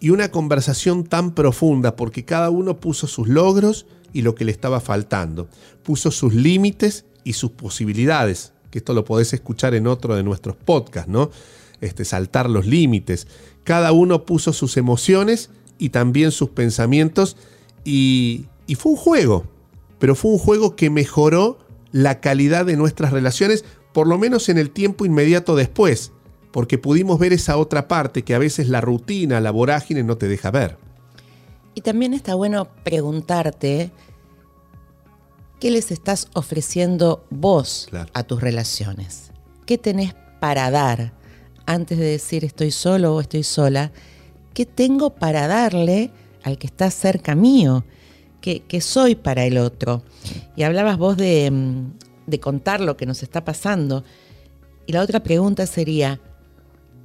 y 0.00 0.10
una 0.10 0.30
conversación 0.30 1.04
tan 1.04 1.34
profunda 1.34 1.96
porque 1.96 2.24
cada 2.24 2.48
uno 2.48 2.78
puso 2.78 3.06
sus 3.06 3.28
logros 3.28 3.86
y 4.12 4.22
lo 4.22 4.34
que 4.34 4.44
le 4.44 4.52
estaba 4.52 4.80
faltando, 4.80 5.48
puso 5.82 6.10
sus 6.10 6.34
límites 6.34 7.04
y 7.24 7.34
sus 7.34 7.50
posibilidades, 7.50 8.52
que 8.70 8.78
esto 8.78 8.94
lo 8.94 9.04
podés 9.04 9.32
escuchar 9.32 9.74
en 9.74 9.86
otro 9.86 10.14
de 10.14 10.22
nuestros 10.22 10.56
podcasts, 10.56 11.10
¿no? 11.10 11.30
Este, 11.80 12.04
saltar 12.04 12.48
los 12.48 12.66
límites. 12.66 13.26
Cada 13.64 13.92
uno 13.92 14.24
puso 14.24 14.52
sus 14.52 14.76
emociones 14.76 15.50
y 15.78 15.90
también 15.90 16.30
sus 16.30 16.50
pensamientos 16.50 17.36
y, 17.84 18.46
y 18.66 18.74
fue 18.76 18.92
un 18.92 18.98
juego, 18.98 19.44
pero 19.98 20.14
fue 20.14 20.32
un 20.32 20.38
juego 20.38 20.76
que 20.76 20.90
mejoró 20.90 21.58
la 21.90 22.20
calidad 22.20 22.64
de 22.66 22.76
nuestras 22.76 23.12
relaciones, 23.12 23.64
por 23.92 24.06
lo 24.06 24.18
menos 24.18 24.48
en 24.48 24.58
el 24.58 24.70
tiempo 24.70 25.04
inmediato 25.04 25.56
después 25.56 26.12
porque 26.52 26.78
pudimos 26.78 27.18
ver 27.18 27.32
esa 27.32 27.56
otra 27.56 27.88
parte 27.88 28.22
que 28.22 28.34
a 28.34 28.38
veces 28.38 28.68
la 28.68 28.80
rutina, 28.80 29.40
la 29.40 29.50
vorágine 29.50 30.04
no 30.04 30.16
te 30.18 30.28
deja 30.28 30.50
ver. 30.50 30.76
Y 31.74 31.80
también 31.80 32.12
está 32.12 32.34
bueno 32.34 32.68
preguntarte 32.84 33.90
qué 35.58 35.70
les 35.70 35.90
estás 35.90 36.28
ofreciendo 36.34 37.24
vos 37.30 37.86
Claro. 37.88 38.10
a 38.12 38.22
tus 38.24 38.40
relaciones. 38.42 39.32
¿Qué 39.64 39.78
tenés 39.78 40.14
para 40.40 40.70
dar 40.70 41.14
antes 41.64 41.98
de 41.98 42.04
decir 42.04 42.44
estoy 42.44 42.70
solo 42.70 43.14
o 43.14 43.20
estoy 43.20 43.42
sola? 43.42 43.90
¿Qué 44.54 44.66
tengo 44.66 45.10
para 45.10 45.46
darle 45.46 46.10
al 46.42 46.58
que 46.58 46.66
está 46.66 46.90
cerca 46.90 47.34
mío? 47.34 47.84
¿Qué, 48.40 48.62
qué 48.66 48.80
soy 48.80 49.14
para 49.14 49.44
el 49.44 49.58
otro? 49.58 50.02
Y 50.56 50.64
hablabas 50.64 50.98
vos 50.98 51.16
de, 51.16 51.50
mm, 51.50 51.92
de 52.26 52.40
contar 52.40 52.80
lo 52.80 52.96
que 52.96 53.06
nos 53.06 53.22
está 53.22 53.44
pasando. 53.44 54.04
Y 54.86 54.92
la 54.92 55.00
otra 55.00 55.22
pregunta 55.22 55.66
sería, 55.66 56.20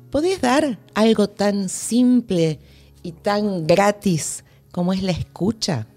¿podés 0.10 0.42
dar 0.42 0.80
algo 0.94 1.30
tan 1.30 1.70
simple 1.70 2.60
y 3.04 3.12
tan 3.12 3.68
gratis 3.68 4.44
como 4.72 4.94
es 4.94 5.04
la 5.04 5.12
escucha? 5.12 5.88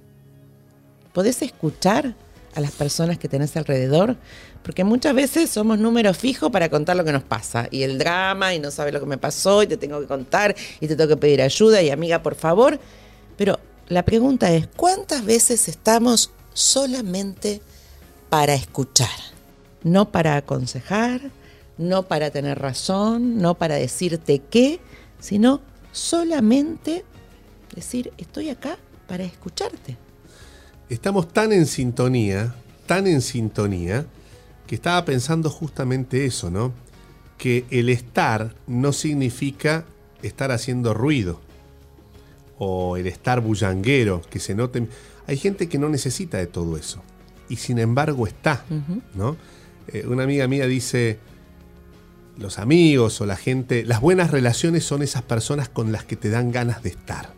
¿Podés 1.13 1.43
escuchar 1.43 2.15
a 2.55 2.61
las 2.61 2.73
personas 2.73 3.19
que 3.19 3.29
tenés 3.29 3.57
alrededor? 3.57 4.17
Porque 4.63 4.85
muchas 4.85 5.15
veces 5.15 5.51
somos 5.51 5.79
números 5.79 6.19
fijos 6.19 6.51
para 6.51 6.69
contar 6.69 6.97
lo 6.97 7.05
que 7.05 7.13
nos 7.13 7.23
pasa. 7.23 7.67
Y 7.71 7.83
el 7.83 7.99
drama, 7.99 8.55
y 8.55 8.59
no 8.59 8.71
sabes 8.71 8.93
lo 8.93 9.01
que 9.01 9.07
me 9.07 9.19
pasó, 9.19 9.63
y 9.63 9.67
te 9.67 9.77
tengo 9.77 10.01
que 10.01 10.07
contar, 10.07 10.55
y 10.81 10.87
te 10.87 10.97
tengo 10.97 11.09
que 11.09 11.17
pedir 11.17 11.41
ayuda, 11.43 11.81
y 11.83 11.91
amiga, 11.91 12.23
por 12.23 12.35
favor. 12.35 12.79
Pero 13.37 13.59
la 13.89 14.05
pregunta 14.05 14.53
es, 14.53 14.69
¿cuántas 14.77 15.25
veces 15.25 15.67
estamos 15.69 16.31
solamente 16.53 17.63
para 18.29 18.55
escuchar? 18.55 19.09
No 19.83 20.13
para 20.13 20.37
aconsejar, 20.37 21.23
no 21.79 22.03
para 22.03 22.31
tener 22.31 22.59
razón, 22.59 23.39
no 23.39 23.55
para 23.55 23.77
decirte 23.77 24.43
qué, 24.51 24.79
sino 25.19 25.63
solamente 25.93 27.05
decir, 27.75 28.13
estoy 28.19 28.51
acá 28.51 28.77
para 29.09 29.25
escucharte. 29.25 29.97
Estamos 30.91 31.33
tan 31.33 31.53
en 31.53 31.67
sintonía, 31.67 32.55
tan 32.87 33.07
en 33.07 33.23
sintonía, 33.23 34.07
que 34.71 34.77
estaba 34.77 35.05
pensando 35.05 35.51
justamente 35.51 36.27
eso, 36.27 36.49
¿no? 36.49 36.73
Que 37.39 37.65
el 37.71 37.89
estar 37.89 38.55
no 38.69 38.93
significa 38.93 39.85
estar 40.23 40.53
haciendo 40.53 40.95
ruido. 40.95 41.41
O 42.57 42.97
el 42.97 43.09
estar 43.09 43.41
bullanguero, 43.41 44.23
que 44.31 44.39
se 44.39 44.55
noten. 44.55 44.89
Hay 45.27 45.39
gente 45.39 45.69
que 45.69 45.81
no 45.81 45.89
necesita 45.89 46.39
de 46.39 46.47
todo 46.47 46.77
eso. 46.77 47.03
Y 47.49 47.57
sin 47.57 47.81
embargo 47.81 48.29
está, 48.29 48.65
¿no? 49.17 49.37
Eh, 49.89 50.07
una 50.07 50.23
amiga 50.23 50.47
mía 50.47 50.69
dice, 50.69 51.19
los 52.39 52.61
amigos 52.61 53.21
o 53.21 53.27
la 53.27 53.35
gente, 53.35 53.85
las 53.85 54.01
buenas 54.01 54.31
relaciones 54.31 54.85
son 54.85 55.03
esas 55.03 55.23
personas 55.23 55.69
con 55.69 55.91
las 55.91 56.05
que 56.05 56.15
te 56.15 56.31
dan 56.31 56.53
ganas 56.53 56.85
de 56.85 56.91
estar. 56.91 57.35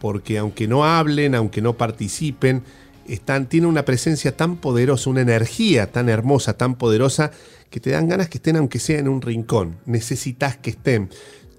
Porque 0.00 0.38
aunque 0.38 0.66
no 0.66 0.84
hablen, 0.84 1.36
aunque 1.36 1.62
no 1.62 1.74
participen, 1.74 2.64
están, 3.08 3.48
tienen 3.48 3.68
una 3.68 3.84
presencia 3.84 4.36
tan 4.36 4.56
poderosa, 4.56 5.10
una 5.10 5.20
energía 5.20 5.90
tan 5.90 6.08
hermosa, 6.08 6.56
tan 6.56 6.76
poderosa, 6.76 7.30
que 7.70 7.80
te 7.80 7.90
dan 7.90 8.08
ganas 8.08 8.28
que 8.28 8.38
estén 8.38 8.56
aunque 8.56 8.78
sea 8.78 8.98
en 8.98 9.08
un 9.08 9.22
rincón. 9.22 9.78
Necesitas 9.86 10.56
que 10.56 10.70
estén. 10.70 11.10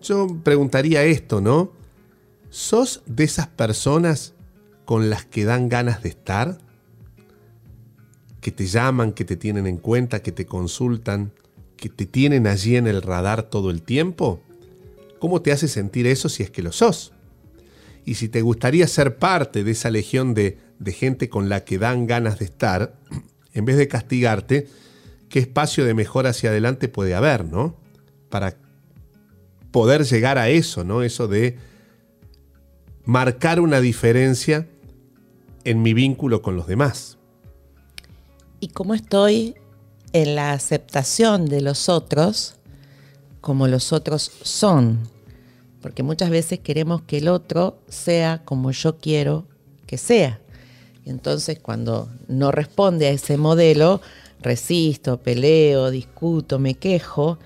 Yo 0.02 0.28
preguntaría 0.44 1.04
esto, 1.04 1.42
¿no? 1.42 1.72
¿Sos 2.50 3.04
de 3.06 3.26
esas 3.26 3.48
personas 3.48 4.34
con 4.86 5.10
las 5.10 5.26
que 5.26 5.46
dan 5.46 5.70
ganas 5.70 6.02
de 6.02 6.10
estar? 6.10 6.58
Que 8.42 8.52
te 8.52 8.66
llaman, 8.66 9.12
que 9.12 9.26
te 9.26 9.36
tienen 9.36 9.68
en 9.68 9.78
cuenta, 9.78 10.22
que 10.22 10.32
te 10.32 10.46
consultan, 10.46 11.32
que 11.78 11.90
te 11.90 12.06
tienen 12.06 12.48
allí 12.48 12.76
en 12.76 12.88
el 12.88 13.02
radar 13.02 13.44
todo 13.44 13.70
el 13.70 13.82
tiempo? 13.82 14.42
¿Cómo 15.20 15.42
te 15.42 15.52
hace 15.52 15.68
sentir 15.68 16.08
eso 16.08 16.30
si 16.30 16.44
es 16.44 16.50
que 16.50 16.62
lo 16.62 16.72
sos? 16.72 17.14
Y 18.10 18.16
si 18.16 18.28
te 18.28 18.42
gustaría 18.42 18.88
ser 18.88 19.18
parte 19.18 19.64
de 19.64 19.70
esa 19.70 19.92
legión 19.92 20.34
de, 20.34 20.58
de 20.80 20.94
gente 20.94 21.30
con 21.30 21.48
la 21.48 21.64
que 21.64 21.78
dan 21.78 22.08
ganas 22.08 22.40
de 22.40 22.46
estar, 22.46 22.96
en 23.54 23.66
vez 23.66 23.78
de 23.78 23.88
castigarte, 23.88 24.68
¿qué 25.30 25.38
espacio 25.38 25.86
de 25.86 25.94
mejora 25.94 26.32
hacia 26.32 26.50
adelante 26.50 26.88
puede 26.88 27.14
haber, 27.14 27.46
no? 27.46 27.76
Para 28.30 28.58
poder 29.70 30.06
llegar 30.06 30.40
a 30.40 30.50
eso, 30.50 30.84
¿no? 30.84 31.04
Eso 31.04 31.28
de 31.28 31.60
marcar 33.06 33.60
una 33.60 33.80
diferencia 33.80 34.68
en 35.64 35.84
mi 35.84 35.94
vínculo 35.94 36.42
con 36.42 36.56
los 36.56 36.66
demás. 36.66 37.20
Y 38.60 38.70
cómo 38.70 38.96
estoy 38.96 39.54
en 40.14 40.34
la 40.34 40.54
aceptación 40.54 41.46
de 41.46 41.62
los 41.62 41.90
otros 41.90 42.56
como 43.40 43.68
los 43.68 43.94
otros 43.94 44.32
son. 44.42 45.08
Porque 45.82 46.04
muchas 46.04 46.30
veces 46.30 46.60
queremos 46.60 47.02
que 47.02 47.18
el 47.18 47.28
otro 47.28 47.80
sea 47.88 48.42
como 48.44 48.72
yo 48.72 48.98
quiero 48.98 49.46
que 49.86 49.98
sea. 49.98 50.40
Entonces 51.06 51.60
cuando 51.60 52.10
no 52.28 52.52
responde 52.52 53.08
a 53.08 53.12
ese 53.12 53.38
modelo, 53.38 54.02
resisto, 54.42 55.18
peleo, 55.18 55.90
discuto, 55.90 56.60
me 56.60 56.76
quejo 56.76 57.40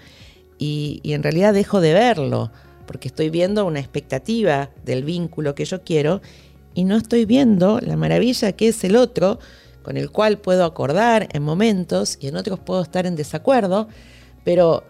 y, 0.57 0.99
y 1.03 1.13
en 1.13 1.23
realidad 1.23 1.53
dejo 1.53 1.79
de 1.79 1.93
verlo, 1.93 2.51
porque 2.85 3.07
estoy 3.07 3.29
viendo 3.29 3.65
una 3.65 3.79
expectativa 3.79 4.69
del 4.83 5.03
vínculo 5.03 5.55
que 5.55 5.65
yo 5.65 5.83
quiero 5.83 6.21
y 6.73 6.83
no 6.83 6.97
estoy 6.97 7.25
viendo 7.25 7.79
la 7.79 7.95
maravilla 7.97 8.51
que 8.51 8.69
es 8.69 8.83
el 8.83 8.95
otro, 8.95 9.39
con 9.83 9.97
el 9.97 10.11
cual 10.11 10.37
puedo 10.37 10.65
acordar 10.65 11.27
en 11.33 11.43
momentos 11.43 12.17
y 12.19 12.27
en 12.27 12.37
otros 12.37 12.59
puedo 12.59 12.81
estar 12.81 13.05
en 13.05 13.15
desacuerdo, 13.15 13.87
pero 14.43 14.83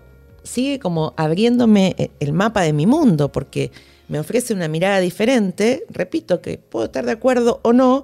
sigue 0.43 0.79
como 0.79 1.13
abriéndome 1.17 1.95
e, 1.97 2.11
el 2.19 2.33
mapa 2.33 2.61
de 2.61 2.73
mi 2.73 2.85
mundo, 2.85 3.31
porque 3.31 3.71
me 4.07 4.19
ofrece 4.19 4.53
una 4.53 4.67
mirada 4.67 4.99
diferente, 4.99 5.85
repito 5.89 6.41
que 6.41 6.57
puedo 6.57 6.85
estar 6.85 7.05
de 7.05 7.13
acuerdo 7.13 7.59
o 7.63 7.73
no, 7.73 8.03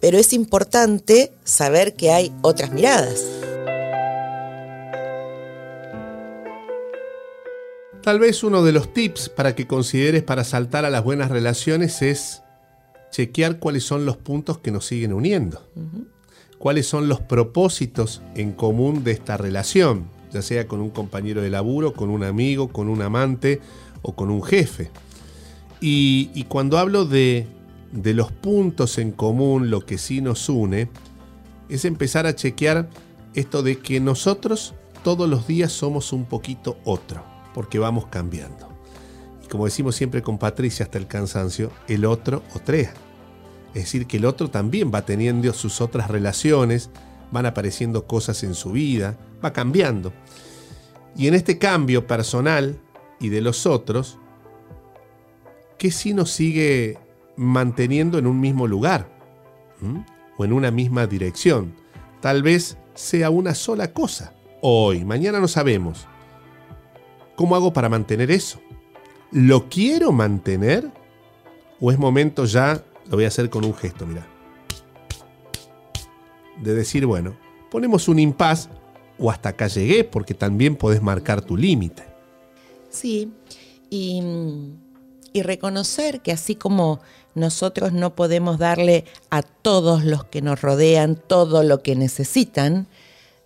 pero 0.00 0.18
es 0.18 0.32
importante 0.32 1.32
saber 1.44 1.94
que 1.94 2.10
hay 2.10 2.32
otras 2.42 2.72
miradas. 2.72 3.24
Tal 8.02 8.18
vez 8.18 8.42
uno 8.42 8.64
de 8.64 8.72
los 8.72 8.92
tips 8.92 9.28
para 9.28 9.54
que 9.54 9.68
consideres 9.68 10.24
para 10.24 10.42
saltar 10.42 10.84
a 10.84 10.90
las 10.90 11.04
buenas 11.04 11.30
relaciones 11.30 12.02
es 12.02 12.42
chequear 13.12 13.60
cuáles 13.60 13.84
son 13.84 14.04
los 14.04 14.16
puntos 14.16 14.58
que 14.58 14.72
nos 14.72 14.86
siguen 14.86 15.12
uniendo. 15.12 15.62
Cuáles 16.58 16.88
son 16.88 17.06
los 17.06 17.20
propósitos 17.20 18.22
en 18.34 18.52
común 18.52 19.04
de 19.04 19.12
esta 19.12 19.36
relación, 19.36 20.06
ya 20.32 20.42
sea 20.42 20.66
con 20.66 20.80
un 20.80 20.90
compañero 20.90 21.42
de 21.42 21.50
laburo, 21.50 21.92
con 21.92 22.10
un 22.10 22.24
amigo, 22.24 22.68
con 22.68 22.88
un 22.88 23.02
amante 23.02 23.60
o 24.02 24.14
con 24.14 24.30
un 24.30 24.42
jefe. 24.42 24.90
Y, 25.80 26.44
cuando 26.44 26.78
hablo 26.78 27.04
de, 27.04 27.46
de 27.90 28.14
los 28.14 28.30
puntos 28.30 28.98
en 28.98 29.10
común, 29.10 29.68
lo 29.70 29.84
que 29.84 29.98
sí 29.98 30.20
nos 30.20 30.48
une, 30.48 30.88
es 31.68 31.84
empezar 31.84 32.26
a 32.26 32.36
chequear 32.36 32.88
esto 33.34 33.62
de 33.62 33.78
que 33.78 33.98
nosotros 33.98 34.74
todos 35.02 35.28
los 35.28 35.46
días 35.46 35.72
somos 35.72 36.12
un 36.12 36.24
poquito 36.24 36.78
otro, 36.84 37.24
porque 37.52 37.78
vamos 37.78 38.06
cambiando. 38.06 38.68
Y 39.42 39.48
como 39.48 39.64
decimos 39.64 39.96
siempre 39.96 40.22
con 40.22 40.38
Patricia 40.38 40.84
hasta 40.84 40.98
el 40.98 41.08
cansancio, 41.08 41.72
el 41.88 42.04
otro 42.04 42.42
otrea. 42.54 42.92
Es 43.74 43.84
decir, 43.84 44.06
que 44.06 44.18
el 44.18 44.26
otro 44.26 44.50
también 44.50 44.92
va 44.94 45.02
teniendo 45.02 45.52
sus 45.52 45.80
otras 45.80 46.08
relaciones, 46.08 46.90
van 47.32 47.46
apareciendo 47.46 48.06
cosas 48.06 48.44
en 48.44 48.54
su 48.54 48.70
vida, 48.70 49.18
va 49.44 49.52
cambiando. 49.52 50.12
Y 51.16 51.26
en 51.26 51.34
este 51.34 51.58
cambio 51.58 52.06
personal 52.06 52.78
y 53.18 53.30
de 53.30 53.40
los 53.40 53.66
otros, 53.66 54.18
¿qué 55.78 55.90
sí 55.90 56.14
nos 56.14 56.30
sigue 56.30 56.98
manteniendo 57.36 58.18
en 58.18 58.26
un 58.26 58.38
mismo 58.38 58.66
lugar? 58.66 59.08
O 60.36 60.44
en 60.44 60.52
una 60.52 60.70
misma 60.70 61.06
dirección. 61.06 61.74
Tal 62.20 62.42
vez 62.42 62.78
sea 62.94 63.30
una 63.30 63.54
sola 63.54 63.92
cosa. 63.92 64.34
Hoy, 64.60 65.04
mañana 65.04 65.40
no 65.40 65.48
sabemos. 65.48 66.06
¿Cómo 67.34 67.56
hago 67.56 67.72
para 67.72 67.88
mantener 67.88 68.30
eso? 68.30 68.60
¿Lo 69.32 69.68
quiero 69.68 70.12
mantener? 70.12 70.88
¿O 71.80 71.90
es 71.90 71.98
momento 71.98 72.44
ya, 72.44 72.84
lo 73.06 73.16
voy 73.16 73.24
a 73.24 73.28
hacer 73.28 73.50
con 73.50 73.64
un 73.64 73.74
gesto, 73.74 74.06
mira, 74.06 74.26
de 76.60 76.74
decir, 76.74 77.06
bueno, 77.06 77.36
ponemos 77.70 78.08
un 78.08 78.18
impas 78.18 78.68
o 79.18 79.30
hasta 79.30 79.50
acá 79.50 79.68
llegué, 79.68 80.04
porque 80.04 80.34
también 80.34 80.76
podés 80.76 81.02
marcar 81.02 81.42
tu 81.42 81.56
límite. 81.56 82.04
Sí, 82.90 83.32
y, 83.90 84.22
y 85.32 85.42
reconocer 85.42 86.20
que 86.20 86.32
así 86.32 86.54
como 86.54 87.00
nosotros 87.34 87.92
no 87.92 88.14
podemos 88.14 88.58
darle 88.58 89.04
a 89.30 89.42
todos 89.42 90.04
los 90.04 90.24
que 90.24 90.42
nos 90.42 90.60
rodean 90.60 91.16
todo 91.16 91.62
lo 91.62 91.82
que 91.82 91.96
necesitan, 91.96 92.86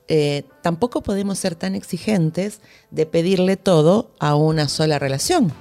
eh, 0.09 0.45
tampoco 0.63 1.03
podemos 1.03 1.39
ser 1.39 1.57
tan 1.57 1.75
exigentes 1.75 2.61
de 2.91 3.07
pedirle 3.07 3.57
todo 3.57 4.11
a 4.19 4.37
una 4.37 4.69
sola 4.69 4.99
relación. 4.99 5.53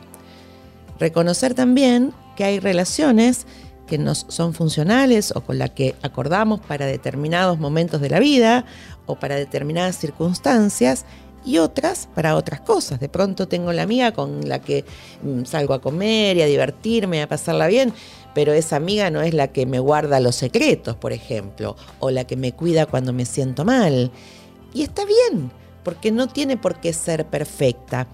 Reconocer 1.00 1.54
también 1.54 2.14
que 2.36 2.44
hay 2.44 2.60
relaciones 2.60 3.48
que 3.88 3.98
nos 3.98 4.26
son 4.30 4.54
funcionales 4.54 5.32
o 5.36 5.42
con 5.42 5.58
las 5.58 5.72
que 5.72 5.96
acordamos 6.02 6.60
para 6.60 6.86
determinados 6.86 7.60
momentos 7.60 8.02
de 8.02 8.10
la 8.10 8.20
vida 8.20 8.66
o 9.06 9.16
para 9.16 9.36
determinadas 9.36 9.98
circunstancias 9.98 11.06
y 11.46 11.60
otras 11.60 12.10
para 12.14 12.36
otras 12.36 12.62
cosas. 12.62 13.00
De 13.00 13.08
pronto 13.08 13.48
tengo 13.48 13.72
la 13.72 13.84
amiga 13.84 14.12
con 14.12 14.50
la 14.50 14.60
que 14.60 14.84
mm, 15.22 15.46
salgo 15.46 15.74
a 15.74 15.82
comer 15.82 16.38
y 16.38 16.42
a 16.42 16.48
divertirme, 16.48 17.22
a 17.22 17.28
pasarla 17.28 17.68
bien, 17.68 17.94
pero 18.34 18.52
esa 18.54 18.76
amiga 18.76 19.10
no 19.12 19.22
es 19.22 19.34
la 19.34 19.50
que 19.50 19.66
me 19.66 19.80
guarda 19.80 20.20
los 20.20 20.36
secretos, 20.36 20.96
por 20.96 21.14
ejemplo, 21.14 21.76
o 22.00 22.10
la 22.12 22.26
que 22.26 22.36
me 22.36 22.52
cuida 22.52 22.86
cuando 22.86 23.14
me 23.14 23.26
siento 23.26 23.64
mal. 23.64 24.12
Y 24.74 24.82
está 24.82 25.04
bien, 25.06 25.52
porque 25.84 26.12
no 26.12 26.28
tiene 26.28 26.58
por 26.58 26.82
qué 26.82 26.92
ser 26.92 27.26
perfecta. 27.28 28.08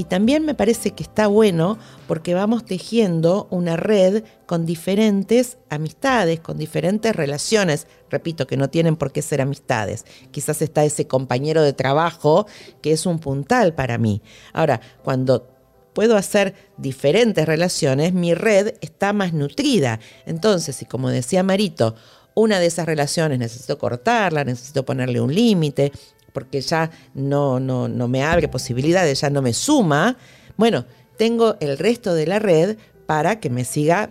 Y 0.00 0.04
también 0.04 0.46
me 0.46 0.54
parece 0.54 0.92
que 0.92 1.02
está 1.02 1.26
bueno 1.26 1.76
porque 2.08 2.32
vamos 2.32 2.64
tejiendo 2.64 3.48
una 3.50 3.76
red 3.76 4.24
con 4.46 4.64
diferentes 4.64 5.58
amistades, 5.68 6.40
con 6.40 6.56
diferentes 6.56 7.14
relaciones. 7.14 7.86
Repito, 8.08 8.46
que 8.46 8.56
no 8.56 8.70
tienen 8.70 8.96
por 8.96 9.12
qué 9.12 9.20
ser 9.20 9.42
amistades. 9.42 10.06
Quizás 10.30 10.62
está 10.62 10.86
ese 10.86 11.06
compañero 11.06 11.60
de 11.60 11.74
trabajo 11.74 12.46
que 12.80 12.92
es 12.92 13.04
un 13.04 13.18
puntal 13.18 13.74
para 13.74 13.98
mí. 13.98 14.22
Ahora, 14.54 14.80
cuando 15.04 15.50
puedo 15.92 16.16
hacer 16.16 16.54
diferentes 16.78 17.44
relaciones, 17.44 18.14
mi 18.14 18.32
red 18.32 18.76
está 18.80 19.12
más 19.12 19.34
nutrida. 19.34 20.00
Entonces, 20.24 20.80
y 20.80 20.86
como 20.86 21.10
decía 21.10 21.42
Marito, 21.42 21.94
una 22.34 22.58
de 22.58 22.66
esas 22.66 22.86
relaciones 22.86 23.38
necesito 23.38 23.76
cortarla, 23.76 24.44
necesito 24.44 24.82
ponerle 24.82 25.20
un 25.20 25.34
límite, 25.34 25.92
porque 26.32 26.60
ya 26.60 26.90
no, 27.14 27.60
no, 27.60 27.88
no 27.88 28.08
me 28.08 28.22
abre 28.22 28.48
posibilidades, 28.48 29.20
ya 29.20 29.30
no 29.30 29.42
me 29.42 29.52
suma, 29.52 30.16
bueno, 30.56 30.84
tengo 31.16 31.56
el 31.60 31.78
resto 31.78 32.14
de 32.14 32.26
la 32.26 32.38
red 32.38 32.76
para 33.06 33.40
que 33.40 33.50
me 33.50 33.64
siga 33.64 34.10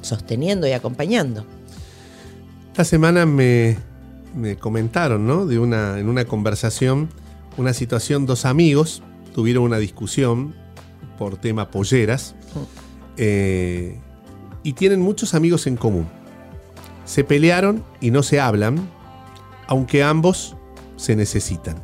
sosteniendo 0.00 0.66
y 0.66 0.72
acompañando. 0.72 1.44
Esta 2.68 2.84
semana 2.84 3.26
me, 3.26 3.76
me 4.34 4.56
comentaron, 4.56 5.26
¿no? 5.26 5.46
De 5.46 5.58
una, 5.58 5.98
en 5.98 6.08
una 6.08 6.24
conversación, 6.24 7.08
una 7.56 7.72
situación, 7.72 8.26
dos 8.26 8.44
amigos 8.44 9.02
tuvieron 9.34 9.64
una 9.64 9.78
discusión 9.78 10.54
por 11.18 11.38
tema 11.38 11.70
polleras 11.70 12.34
eh, 13.16 13.98
y 14.62 14.72
tienen 14.74 15.00
muchos 15.00 15.34
amigos 15.34 15.66
en 15.66 15.76
común. 15.76 16.06
Se 17.04 17.24
pelearon 17.24 17.84
y 18.00 18.10
no 18.10 18.22
se 18.22 18.40
hablan, 18.40 18.88
aunque 19.66 20.02
ambos 20.02 20.55
se 20.96 21.16
necesitan. 21.16 21.82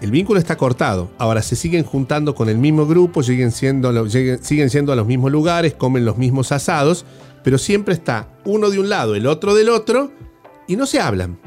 El 0.00 0.10
vínculo 0.10 0.38
está 0.38 0.56
cortado. 0.56 1.10
Ahora 1.16 1.40
se 1.40 1.56
siguen 1.56 1.84
juntando 1.84 2.34
con 2.34 2.48
el 2.48 2.58
mismo 2.58 2.86
grupo, 2.86 3.22
siguen 3.22 3.52
siendo, 3.52 3.88
a 3.88 3.92
los 3.92 5.06
mismos 5.06 5.32
lugares, 5.32 5.74
comen 5.74 6.04
los 6.04 6.18
mismos 6.18 6.52
asados, 6.52 7.06
pero 7.42 7.56
siempre 7.56 7.94
está 7.94 8.28
uno 8.44 8.68
de 8.68 8.78
un 8.78 8.90
lado, 8.90 9.14
el 9.14 9.26
otro 9.26 9.54
del 9.54 9.70
otro, 9.70 10.12
y 10.66 10.76
no 10.76 10.84
se 10.84 11.00
hablan. 11.00 11.38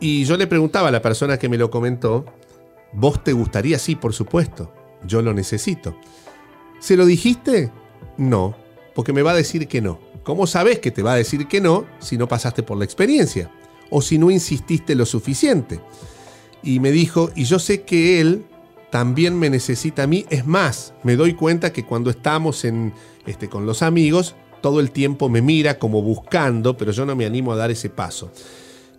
Y 0.00 0.24
yo 0.24 0.36
le 0.36 0.46
preguntaba 0.46 0.88
a 0.88 0.90
la 0.90 1.00
persona 1.00 1.38
que 1.38 1.48
me 1.48 1.58
lo 1.58 1.70
comentó, 1.70 2.24
¿vos 2.92 3.22
te 3.22 3.32
gustaría? 3.32 3.78
Sí, 3.78 3.94
por 3.94 4.12
supuesto. 4.12 4.72
Yo 5.06 5.22
lo 5.22 5.32
necesito. 5.32 5.96
¿Se 6.80 6.96
lo 6.96 7.06
dijiste? 7.06 7.70
No, 8.16 8.56
porque 8.94 9.12
me 9.12 9.22
va 9.22 9.30
a 9.30 9.36
decir 9.36 9.68
que 9.68 9.80
no. 9.80 10.00
¿Cómo 10.24 10.48
sabes 10.48 10.80
que 10.80 10.90
te 10.90 11.04
va 11.04 11.12
a 11.12 11.16
decir 11.16 11.46
que 11.46 11.60
no 11.60 11.86
si 12.00 12.18
no 12.18 12.26
pasaste 12.26 12.64
por 12.64 12.76
la 12.78 12.84
experiencia? 12.84 13.48
O 13.90 14.02
si 14.02 14.18
no 14.18 14.30
insististe 14.30 14.94
lo 14.94 15.06
suficiente. 15.06 15.80
Y 16.62 16.80
me 16.80 16.90
dijo, 16.90 17.30
y 17.34 17.44
yo 17.44 17.58
sé 17.58 17.82
que 17.82 18.20
él 18.20 18.44
también 18.90 19.38
me 19.38 19.50
necesita 19.50 20.04
a 20.04 20.06
mí. 20.06 20.26
Es 20.30 20.46
más, 20.46 20.94
me 21.02 21.16
doy 21.16 21.34
cuenta 21.34 21.72
que 21.72 21.84
cuando 21.84 22.10
estamos 22.10 22.64
en, 22.64 22.92
este, 23.26 23.48
con 23.48 23.66
los 23.66 23.82
amigos, 23.82 24.34
todo 24.62 24.80
el 24.80 24.90
tiempo 24.90 25.28
me 25.28 25.42
mira 25.42 25.78
como 25.78 26.02
buscando, 26.02 26.76
pero 26.76 26.92
yo 26.92 27.06
no 27.06 27.14
me 27.14 27.26
animo 27.26 27.52
a 27.52 27.56
dar 27.56 27.70
ese 27.70 27.90
paso. 27.90 28.30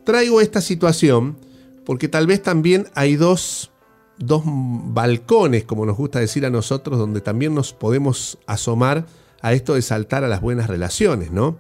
Traigo 0.04 0.40
esta 0.40 0.62
situación 0.62 1.38
porque 1.86 2.08
tal 2.08 2.28
vez 2.28 2.42
también 2.42 2.88
hay 2.96 3.16
dos, 3.16 3.72
dos 4.18 4.44
balcones, 4.46 5.64
como 5.64 5.86
nos 5.86 5.98
gusta 5.98 6.20
decir 6.20 6.46
a 6.46 6.50
nosotros, 6.50 6.98
donde 6.98 7.22
también 7.22 7.54
nos 7.54 7.74
podemos 7.74 8.38
asomar 8.46 9.06
a 9.42 9.54
esto 9.54 9.74
de 9.74 9.82
saltar 9.82 10.24
a 10.24 10.28
las 10.28 10.42
buenas 10.42 10.68
relaciones, 10.68 11.32
¿no? 11.32 11.58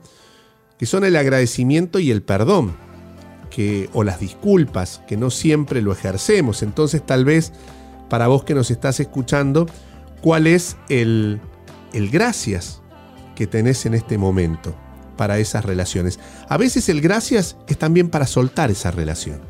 Que 0.77 0.85
son 0.85 1.03
el 1.03 1.15
agradecimiento 1.15 1.99
y 1.99 2.11
el 2.11 2.21
perdón 2.21 2.86
o 3.93 4.03
las 4.03 4.19
disculpas, 4.19 5.01
que 5.07 5.17
no 5.17 5.29
siempre 5.29 5.81
lo 5.81 5.91
ejercemos. 5.91 6.61
Entonces 6.63 7.05
tal 7.05 7.25
vez 7.25 7.53
para 8.09 8.27
vos 8.27 8.43
que 8.43 8.53
nos 8.53 8.71
estás 8.71 8.99
escuchando, 8.99 9.67
¿cuál 10.21 10.47
es 10.47 10.77
el, 10.89 11.41
el 11.93 12.09
gracias 12.09 12.81
que 13.35 13.47
tenés 13.47 13.85
en 13.85 13.93
este 13.93 14.17
momento 14.17 14.75
para 15.17 15.39
esas 15.39 15.65
relaciones? 15.65 16.19
A 16.47 16.57
veces 16.57 16.87
el 16.89 17.01
gracias 17.01 17.57
es 17.67 17.77
también 17.77 18.09
para 18.09 18.27
soltar 18.27 18.71
esa 18.71 18.91
relación. 18.91 19.41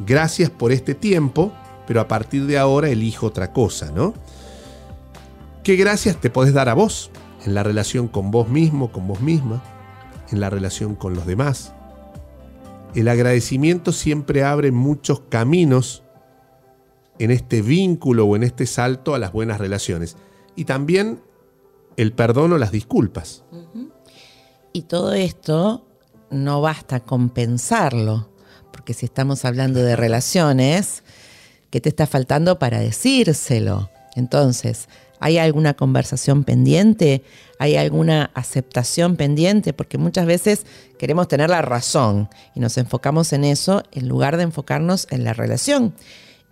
Gracias 0.00 0.50
por 0.50 0.72
este 0.72 0.94
tiempo, 0.94 1.52
pero 1.86 2.00
a 2.00 2.08
partir 2.08 2.46
de 2.46 2.58
ahora 2.58 2.88
elijo 2.88 3.26
otra 3.26 3.52
cosa, 3.52 3.92
¿no? 3.94 4.14
¿Qué 5.62 5.76
gracias 5.76 6.16
te 6.20 6.30
podés 6.30 6.52
dar 6.52 6.68
a 6.68 6.74
vos 6.74 7.10
en 7.44 7.54
la 7.54 7.62
relación 7.62 8.08
con 8.08 8.30
vos 8.30 8.48
mismo, 8.48 8.90
con 8.90 9.06
vos 9.06 9.20
misma, 9.20 9.62
en 10.30 10.40
la 10.40 10.50
relación 10.50 10.94
con 10.94 11.14
los 11.14 11.26
demás? 11.26 11.73
El 12.94 13.08
agradecimiento 13.08 13.92
siempre 13.92 14.44
abre 14.44 14.70
muchos 14.70 15.20
caminos 15.28 16.04
en 17.18 17.30
este 17.30 17.62
vínculo 17.62 18.26
o 18.26 18.36
en 18.36 18.42
este 18.42 18.66
salto 18.66 19.14
a 19.14 19.18
las 19.18 19.32
buenas 19.32 19.58
relaciones. 19.58 20.16
Y 20.56 20.64
también 20.64 21.20
el 21.96 22.12
perdón 22.12 22.52
o 22.52 22.58
las 22.58 22.72
disculpas. 22.72 23.44
Y 24.72 24.82
todo 24.82 25.12
esto 25.12 25.86
no 26.30 26.60
basta 26.60 27.00
con 27.00 27.30
pensarlo, 27.30 28.28
porque 28.72 28.94
si 28.94 29.06
estamos 29.06 29.44
hablando 29.44 29.80
de 29.80 29.96
relaciones, 29.96 31.04
¿qué 31.70 31.80
te 31.80 31.88
está 31.88 32.06
faltando 32.06 32.58
para 32.58 32.80
decírselo? 32.80 33.90
Entonces, 34.16 34.88
¿hay 35.24 35.38
alguna 35.38 35.72
conversación 35.72 36.44
pendiente? 36.44 37.22
¿Hay 37.58 37.76
alguna 37.76 38.30
aceptación 38.34 39.16
pendiente? 39.16 39.72
Porque 39.72 39.96
muchas 39.96 40.26
veces 40.26 40.66
queremos 40.98 41.28
tener 41.28 41.48
la 41.48 41.62
razón 41.62 42.28
y 42.54 42.60
nos 42.60 42.76
enfocamos 42.76 43.32
en 43.32 43.44
eso 43.44 43.82
en 43.92 44.06
lugar 44.06 44.36
de 44.36 44.42
enfocarnos 44.42 45.06
en 45.08 45.24
la 45.24 45.32
relación. 45.32 45.94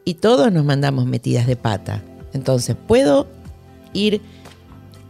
Y 0.06 0.14
todos 0.14 0.50
nos 0.50 0.64
mandamos 0.64 1.04
metidas 1.04 1.46
de 1.46 1.54
pata. 1.54 2.02
Entonces, 2.32 2.74
puedo 2.74 3.26
ir 3.92 4.22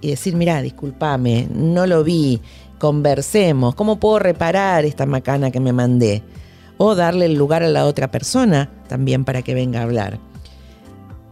y 0.00 0.08
decir, 0.08 0.34
mira, 0.34 0.60
discúlpame, 0.60 1.46
no 1.54 1.86
lo 1.86 2.02
vi, 2.02 2.42
conversemos, 2.80 3.76
¿cómo 3.76 4.00
puedo 4.00 4.18
reparar 4.18 4.84
esta 4.84 5.06
macana 5.06 5.52
que 5.52 5.60
me 5.60 5.72
mandé? 5.72 6.24
O 6.78 6.96
darle 6.96 7.26
el 7.26 7.34
lugar 7.34 7.62
a 7.62 7.68
la 7.68 7.86
otra 7.86 8.10
persona 8.10 8.72
también 8.88 9.24
para 9.24 9.42
que 9.42 9.54
venga 9.54 9.78
a 9.78 9.84
hablar. 9.84 10.18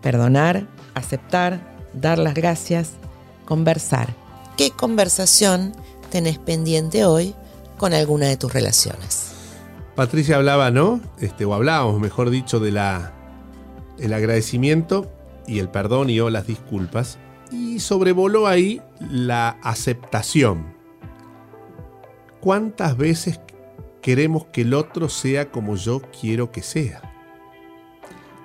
Perdonar, 0.01 0.69
aceptar, 0.95 1.70
dar 1.95 2.19
las 2.19 2.35
gracias, 2.35 2.93
conversar. 3.45 4.15
¿Qué 4.57 4.71
conversación 4.71 5.73
tenés 6.11 6.39
pendiente 6.39 7.05
hoy 7.05 7.35
con 7.79 7.95
alguna 7.95 8.27
de 8.27 8.37
tus 8.37 8.53
relaciones? 8.53 9.33
Patricia 9.95 10.37
hablaba, 10.37 10.71
¿no? 10.71 11.01
Este, 11.19 11.45
o 11.45 11.55
hablábamos, 11.55 12.01
mejor 12.01 12.31
dicho, 12.31 12.61
de 12.61 12.73
la 12.73 13.13
el 13.99 14.15
agradecimiento 14.15 15.11
y 15.47 15.59
el 15.59 15.69
perdón 15.69 16.11
y 16.11 16.21
o 16.21 16.31
las 16.31 16.47
disculpas. 16.47 17.19
Y 17.51 17.81
sobrevoló 17.81 18.47
ahí 18.47 18.81
la 18.99 19.59
aceptación. 19.63 20.75
¿Cuántas 22.41 22.97
veces 22.97 23.41
queremos 24.01 24.47
que 24.47 24.63
el 24.63 24.75
otro 24.75 25.09
sea 25.09 25.51
como 25.51 25.77
yo 25.77 26.01
quiero 26.19 26.53
que 26.53 26.63
sea? 26.63 27.10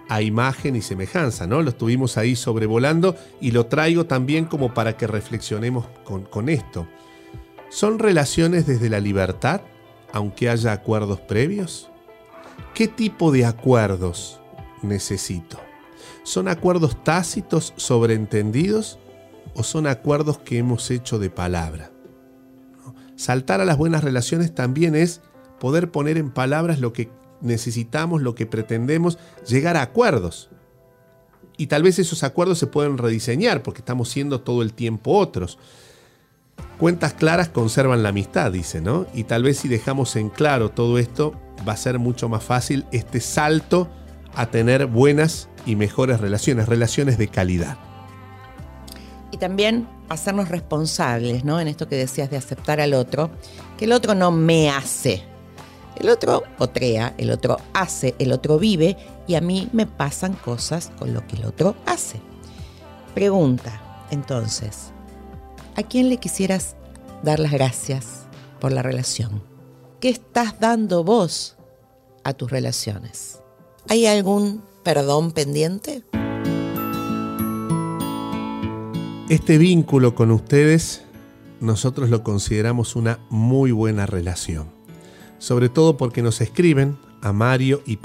A 0.10 0.22
imagen 0.22 0.76
y 0.76 0.82
semejanza, 0.82 1.48
¿no? 1.48 1.62
Lo 1.62 1.70
estuvimos 1.70 2.18
ahí 2.18 2.36
sobrevolando 2.36 3.16
y 3.42 3.52
lo 3.52 3.66
traigo 3.66 4.06
también 4.06 4.46
como 4.46 4.74
para 4.74 4.98
que 4.98 5.08
reflexionemos 5.08 5.86
con, 6.04 6.24
con 6.24 6.50
esto. 6.50 6.88
¿Son 7.70 8.00
relaciones 8.00 8.68
desde 8.68 8.90
la 8.90 9.00
libertad, 9.00 9.62
aunque 10.14 10.50
haya 10.50 10.72
acuerdos 10.72 11.20
previos? 11.22 11.90
¿Qué 12.74 12.88
tipo 12.88 13.32
de 13.32 13.46
acuerdos 13.46 14.40
necesito? 14.82 15.58
¿Son 16.24 16.48
acuerdos 16.48 17.04
tácitos, 17.04 17.74
sobreentendidos 17.76 19.00
o 19.54 19.64
son 19.64 19.88
acuerdos 19.88 20.38
que 20.40 20.58
hemos 20.58 20.90
hecho 20.92 21.20
de 21.20 21.30
palabra? 21.30 21.92
Saltar 23.16 23.62
a 23.62 23.66
las 23.66 23.78
buenas 23.78 24.04
relaciones 24.04 24.54
también 24.54 24.96
es 24.96 25.22
poder 25.60 25.92
poner 25.92 26.18
en 26.18 26.32
palabras 26.32 26.80
lo 26.80 26.94
que 26.94 27.10
necesitamos, 27.42 28.22
lo 28.22 28.36
que 28.36 28.46
pretendemos, 28.46 29.18
llegar 29.48 29.78
a 29.78 29.82
acuerdos. 29.82 30.50
Y 31.58 31.68
tal 31.68 31.84
vez 31.84 32.00
esos 32.00 32.24
acuerdos 32.24 32.60
se 32.60 32.68
pueden 32.68 32.98
rediseñar 32.98 33.64
porque 33.64 33.80
estamos 33.80 34.10
siendo 34.10 34.42
todo 34.42 34.62
el 34.62 34.74
tiempo 34.74 35.18
otros. 35.18 35.58
Cuentas 36.80 37.14
claras 37.14 37.50
conservan 37.50 38.04
la 38.04 38.10
amistad, 38.10 38.52
dice, 38.52 38.82
¿no? 38.82 39.06
Y 39.14 39.24
tal 39.24 39.44
vez 39.44 39.60
si 39.60 39.68
dejamos 39.70 40.16
en 40.18 40.30
claro 40.30 40.72
todo 40.72 40.98
esto, 40.98 41.34
va 41.68 41.74
a 41.74 41.78
ser 41.78 42.00
mucho 42.00 42.28
más 42.28 42.44
fácil 42.44 42.86
este 42.92 43.22
salto 43.22 43.90
a 44.36 44.48
tener 44.48 44.86
buenas 44.88 45.48
y 45.66 45.76
mejores 45.76 46.20
relaciones, 46.20 46.68
relaciones 46.68 47.18
de 47.18 47.30
calidad. 47.30 47.78
Y 49.32 49.38
también 49.38 49.88
hacernos 50.10 50.50
responsables, 50.50 51.46
¿no? 51.46 51.60
En 51.60 51.68
esto 51.68 51.88
que 51.88 51.96
decías 51.96 52.30
de 52.30 52.38
aceptar 52.38 52.82
al 52.82 52.94
otro, 52.94 53.32
que 53.78 53.86
el 53.86 53.94
otro 53.94 54.14
no 54.14 54.32
me 54.32 54.70
hace, 54.70 55.24
El 55.98 56.10
otro 56.10 56.44
otrea, 56.60 57.14
el 57.18 57.32
otro 57.32 57.58
hace, 57.74 58.16
el 58.20 58.32
otro 58.32 58.60
vive 58.60 58.98
y 59.28 59.36
a 59.36 59.42
mí 59.42 59.70
me 59.72 59.86
pasan 59.86 60.34
cosas 60.34 60.92
con 61.00 61.14
lo 61.14 61.26
que 61.26 61.38
el 61.38 61.46
otro 61.46 61.76
hace. 61.86 62.20
Pregunta, 63.14 64.06
entonces, 64.12 64.92
¿a 65.76 65.84
quién 65.84 66.10
le 66.10 66.18
quisieras 66.18 66.76
dar 67.24 67.40
las 67.40 67.52
gracias 67.52 68.28
por 68.60 68.72
la 68.72 68.82
relación? 68.82 69.42
¿Qué 70.02 70.10
estás 70.10 70.60
dando 70.60 71.04
vos 71.04 71.56
a 72.24 72.34
tus 72.34 72.52
relaciones? 72.52 73.40
¿Hay 73.88 74.06
algún 74.06 74.64
perdón 74.84 75.32
pendiente? 75.32 76.04
Este 79.30 79.58
vínculo 79.58 80.14
con 80.14 80.30
ustedes 80.32 81.04
nosotros 81.60 82.10
lo 82.10 82.24
consideramos 82.24 82.96
una 82.96 83.20
muy 83.30 83.72
buena 83.72 84.06
relación. 84.06 84.75
Sobre 85.38 85.70
todo 85.70 85.98
porque 85.98 86.22
nos 86.22 86.42
escriben 86.42 86.98
a 87.22 87.34
mario 87.34 87.82
y 87.86 88.00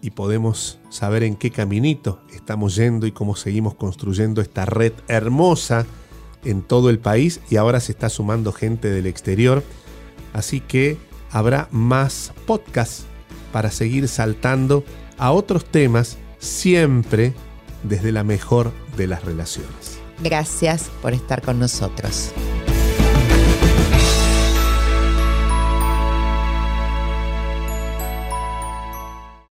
y 0.00 0.10
podemos 0.10 0.78
saber 0.90 1.22
en 1.24 1.34
qué 1.34 1.50
caminito 1.50 2.20
estamos 2.32 2.76
yendo 2.76 3.06
y 3.06 3.12
cómo 3.12 3.34
seguimos 3.34 3.74
construyendo 3.74 4.40
esta 4.40 4.64
red 4.64 4.92
hermosa 5.08 5.86
en 6.44 6.62
todo 6.62 6.88
el 6.88 6.98
país 6.98 7.40
y 7.50 7.56
ahora 7.56 7.80
se 7.80 7.92
está 7.92 8.08
sumando 8.08 8.52
gente 8.52 8.90
del 8.90 9.06
exterior. 9.06 9.64
Así 10.32 10.60
que 10.60 10.96
habrá 11.30 11.68
más 11.72 12.32
podcasts 12.46 13.06
para 13.52 13.70
seguir 13.70 14.08
saltando 14.08 14.84
a 15.16 15.32
otros 15.32 15.64
temas 15.64 16.16
siempre 16.38 17.34
desde 17.82 18.12
la 18.12 18.24
mejor 18.24 18.72
de 18.96 19.06
las 19.06 19.24
relaciones. 19.24 19.98
Gracias 20.22 20.90
por 21.02 21.12
estar 21.12 21.42
con 21.42 21.58
nosotros. 21.58 22.32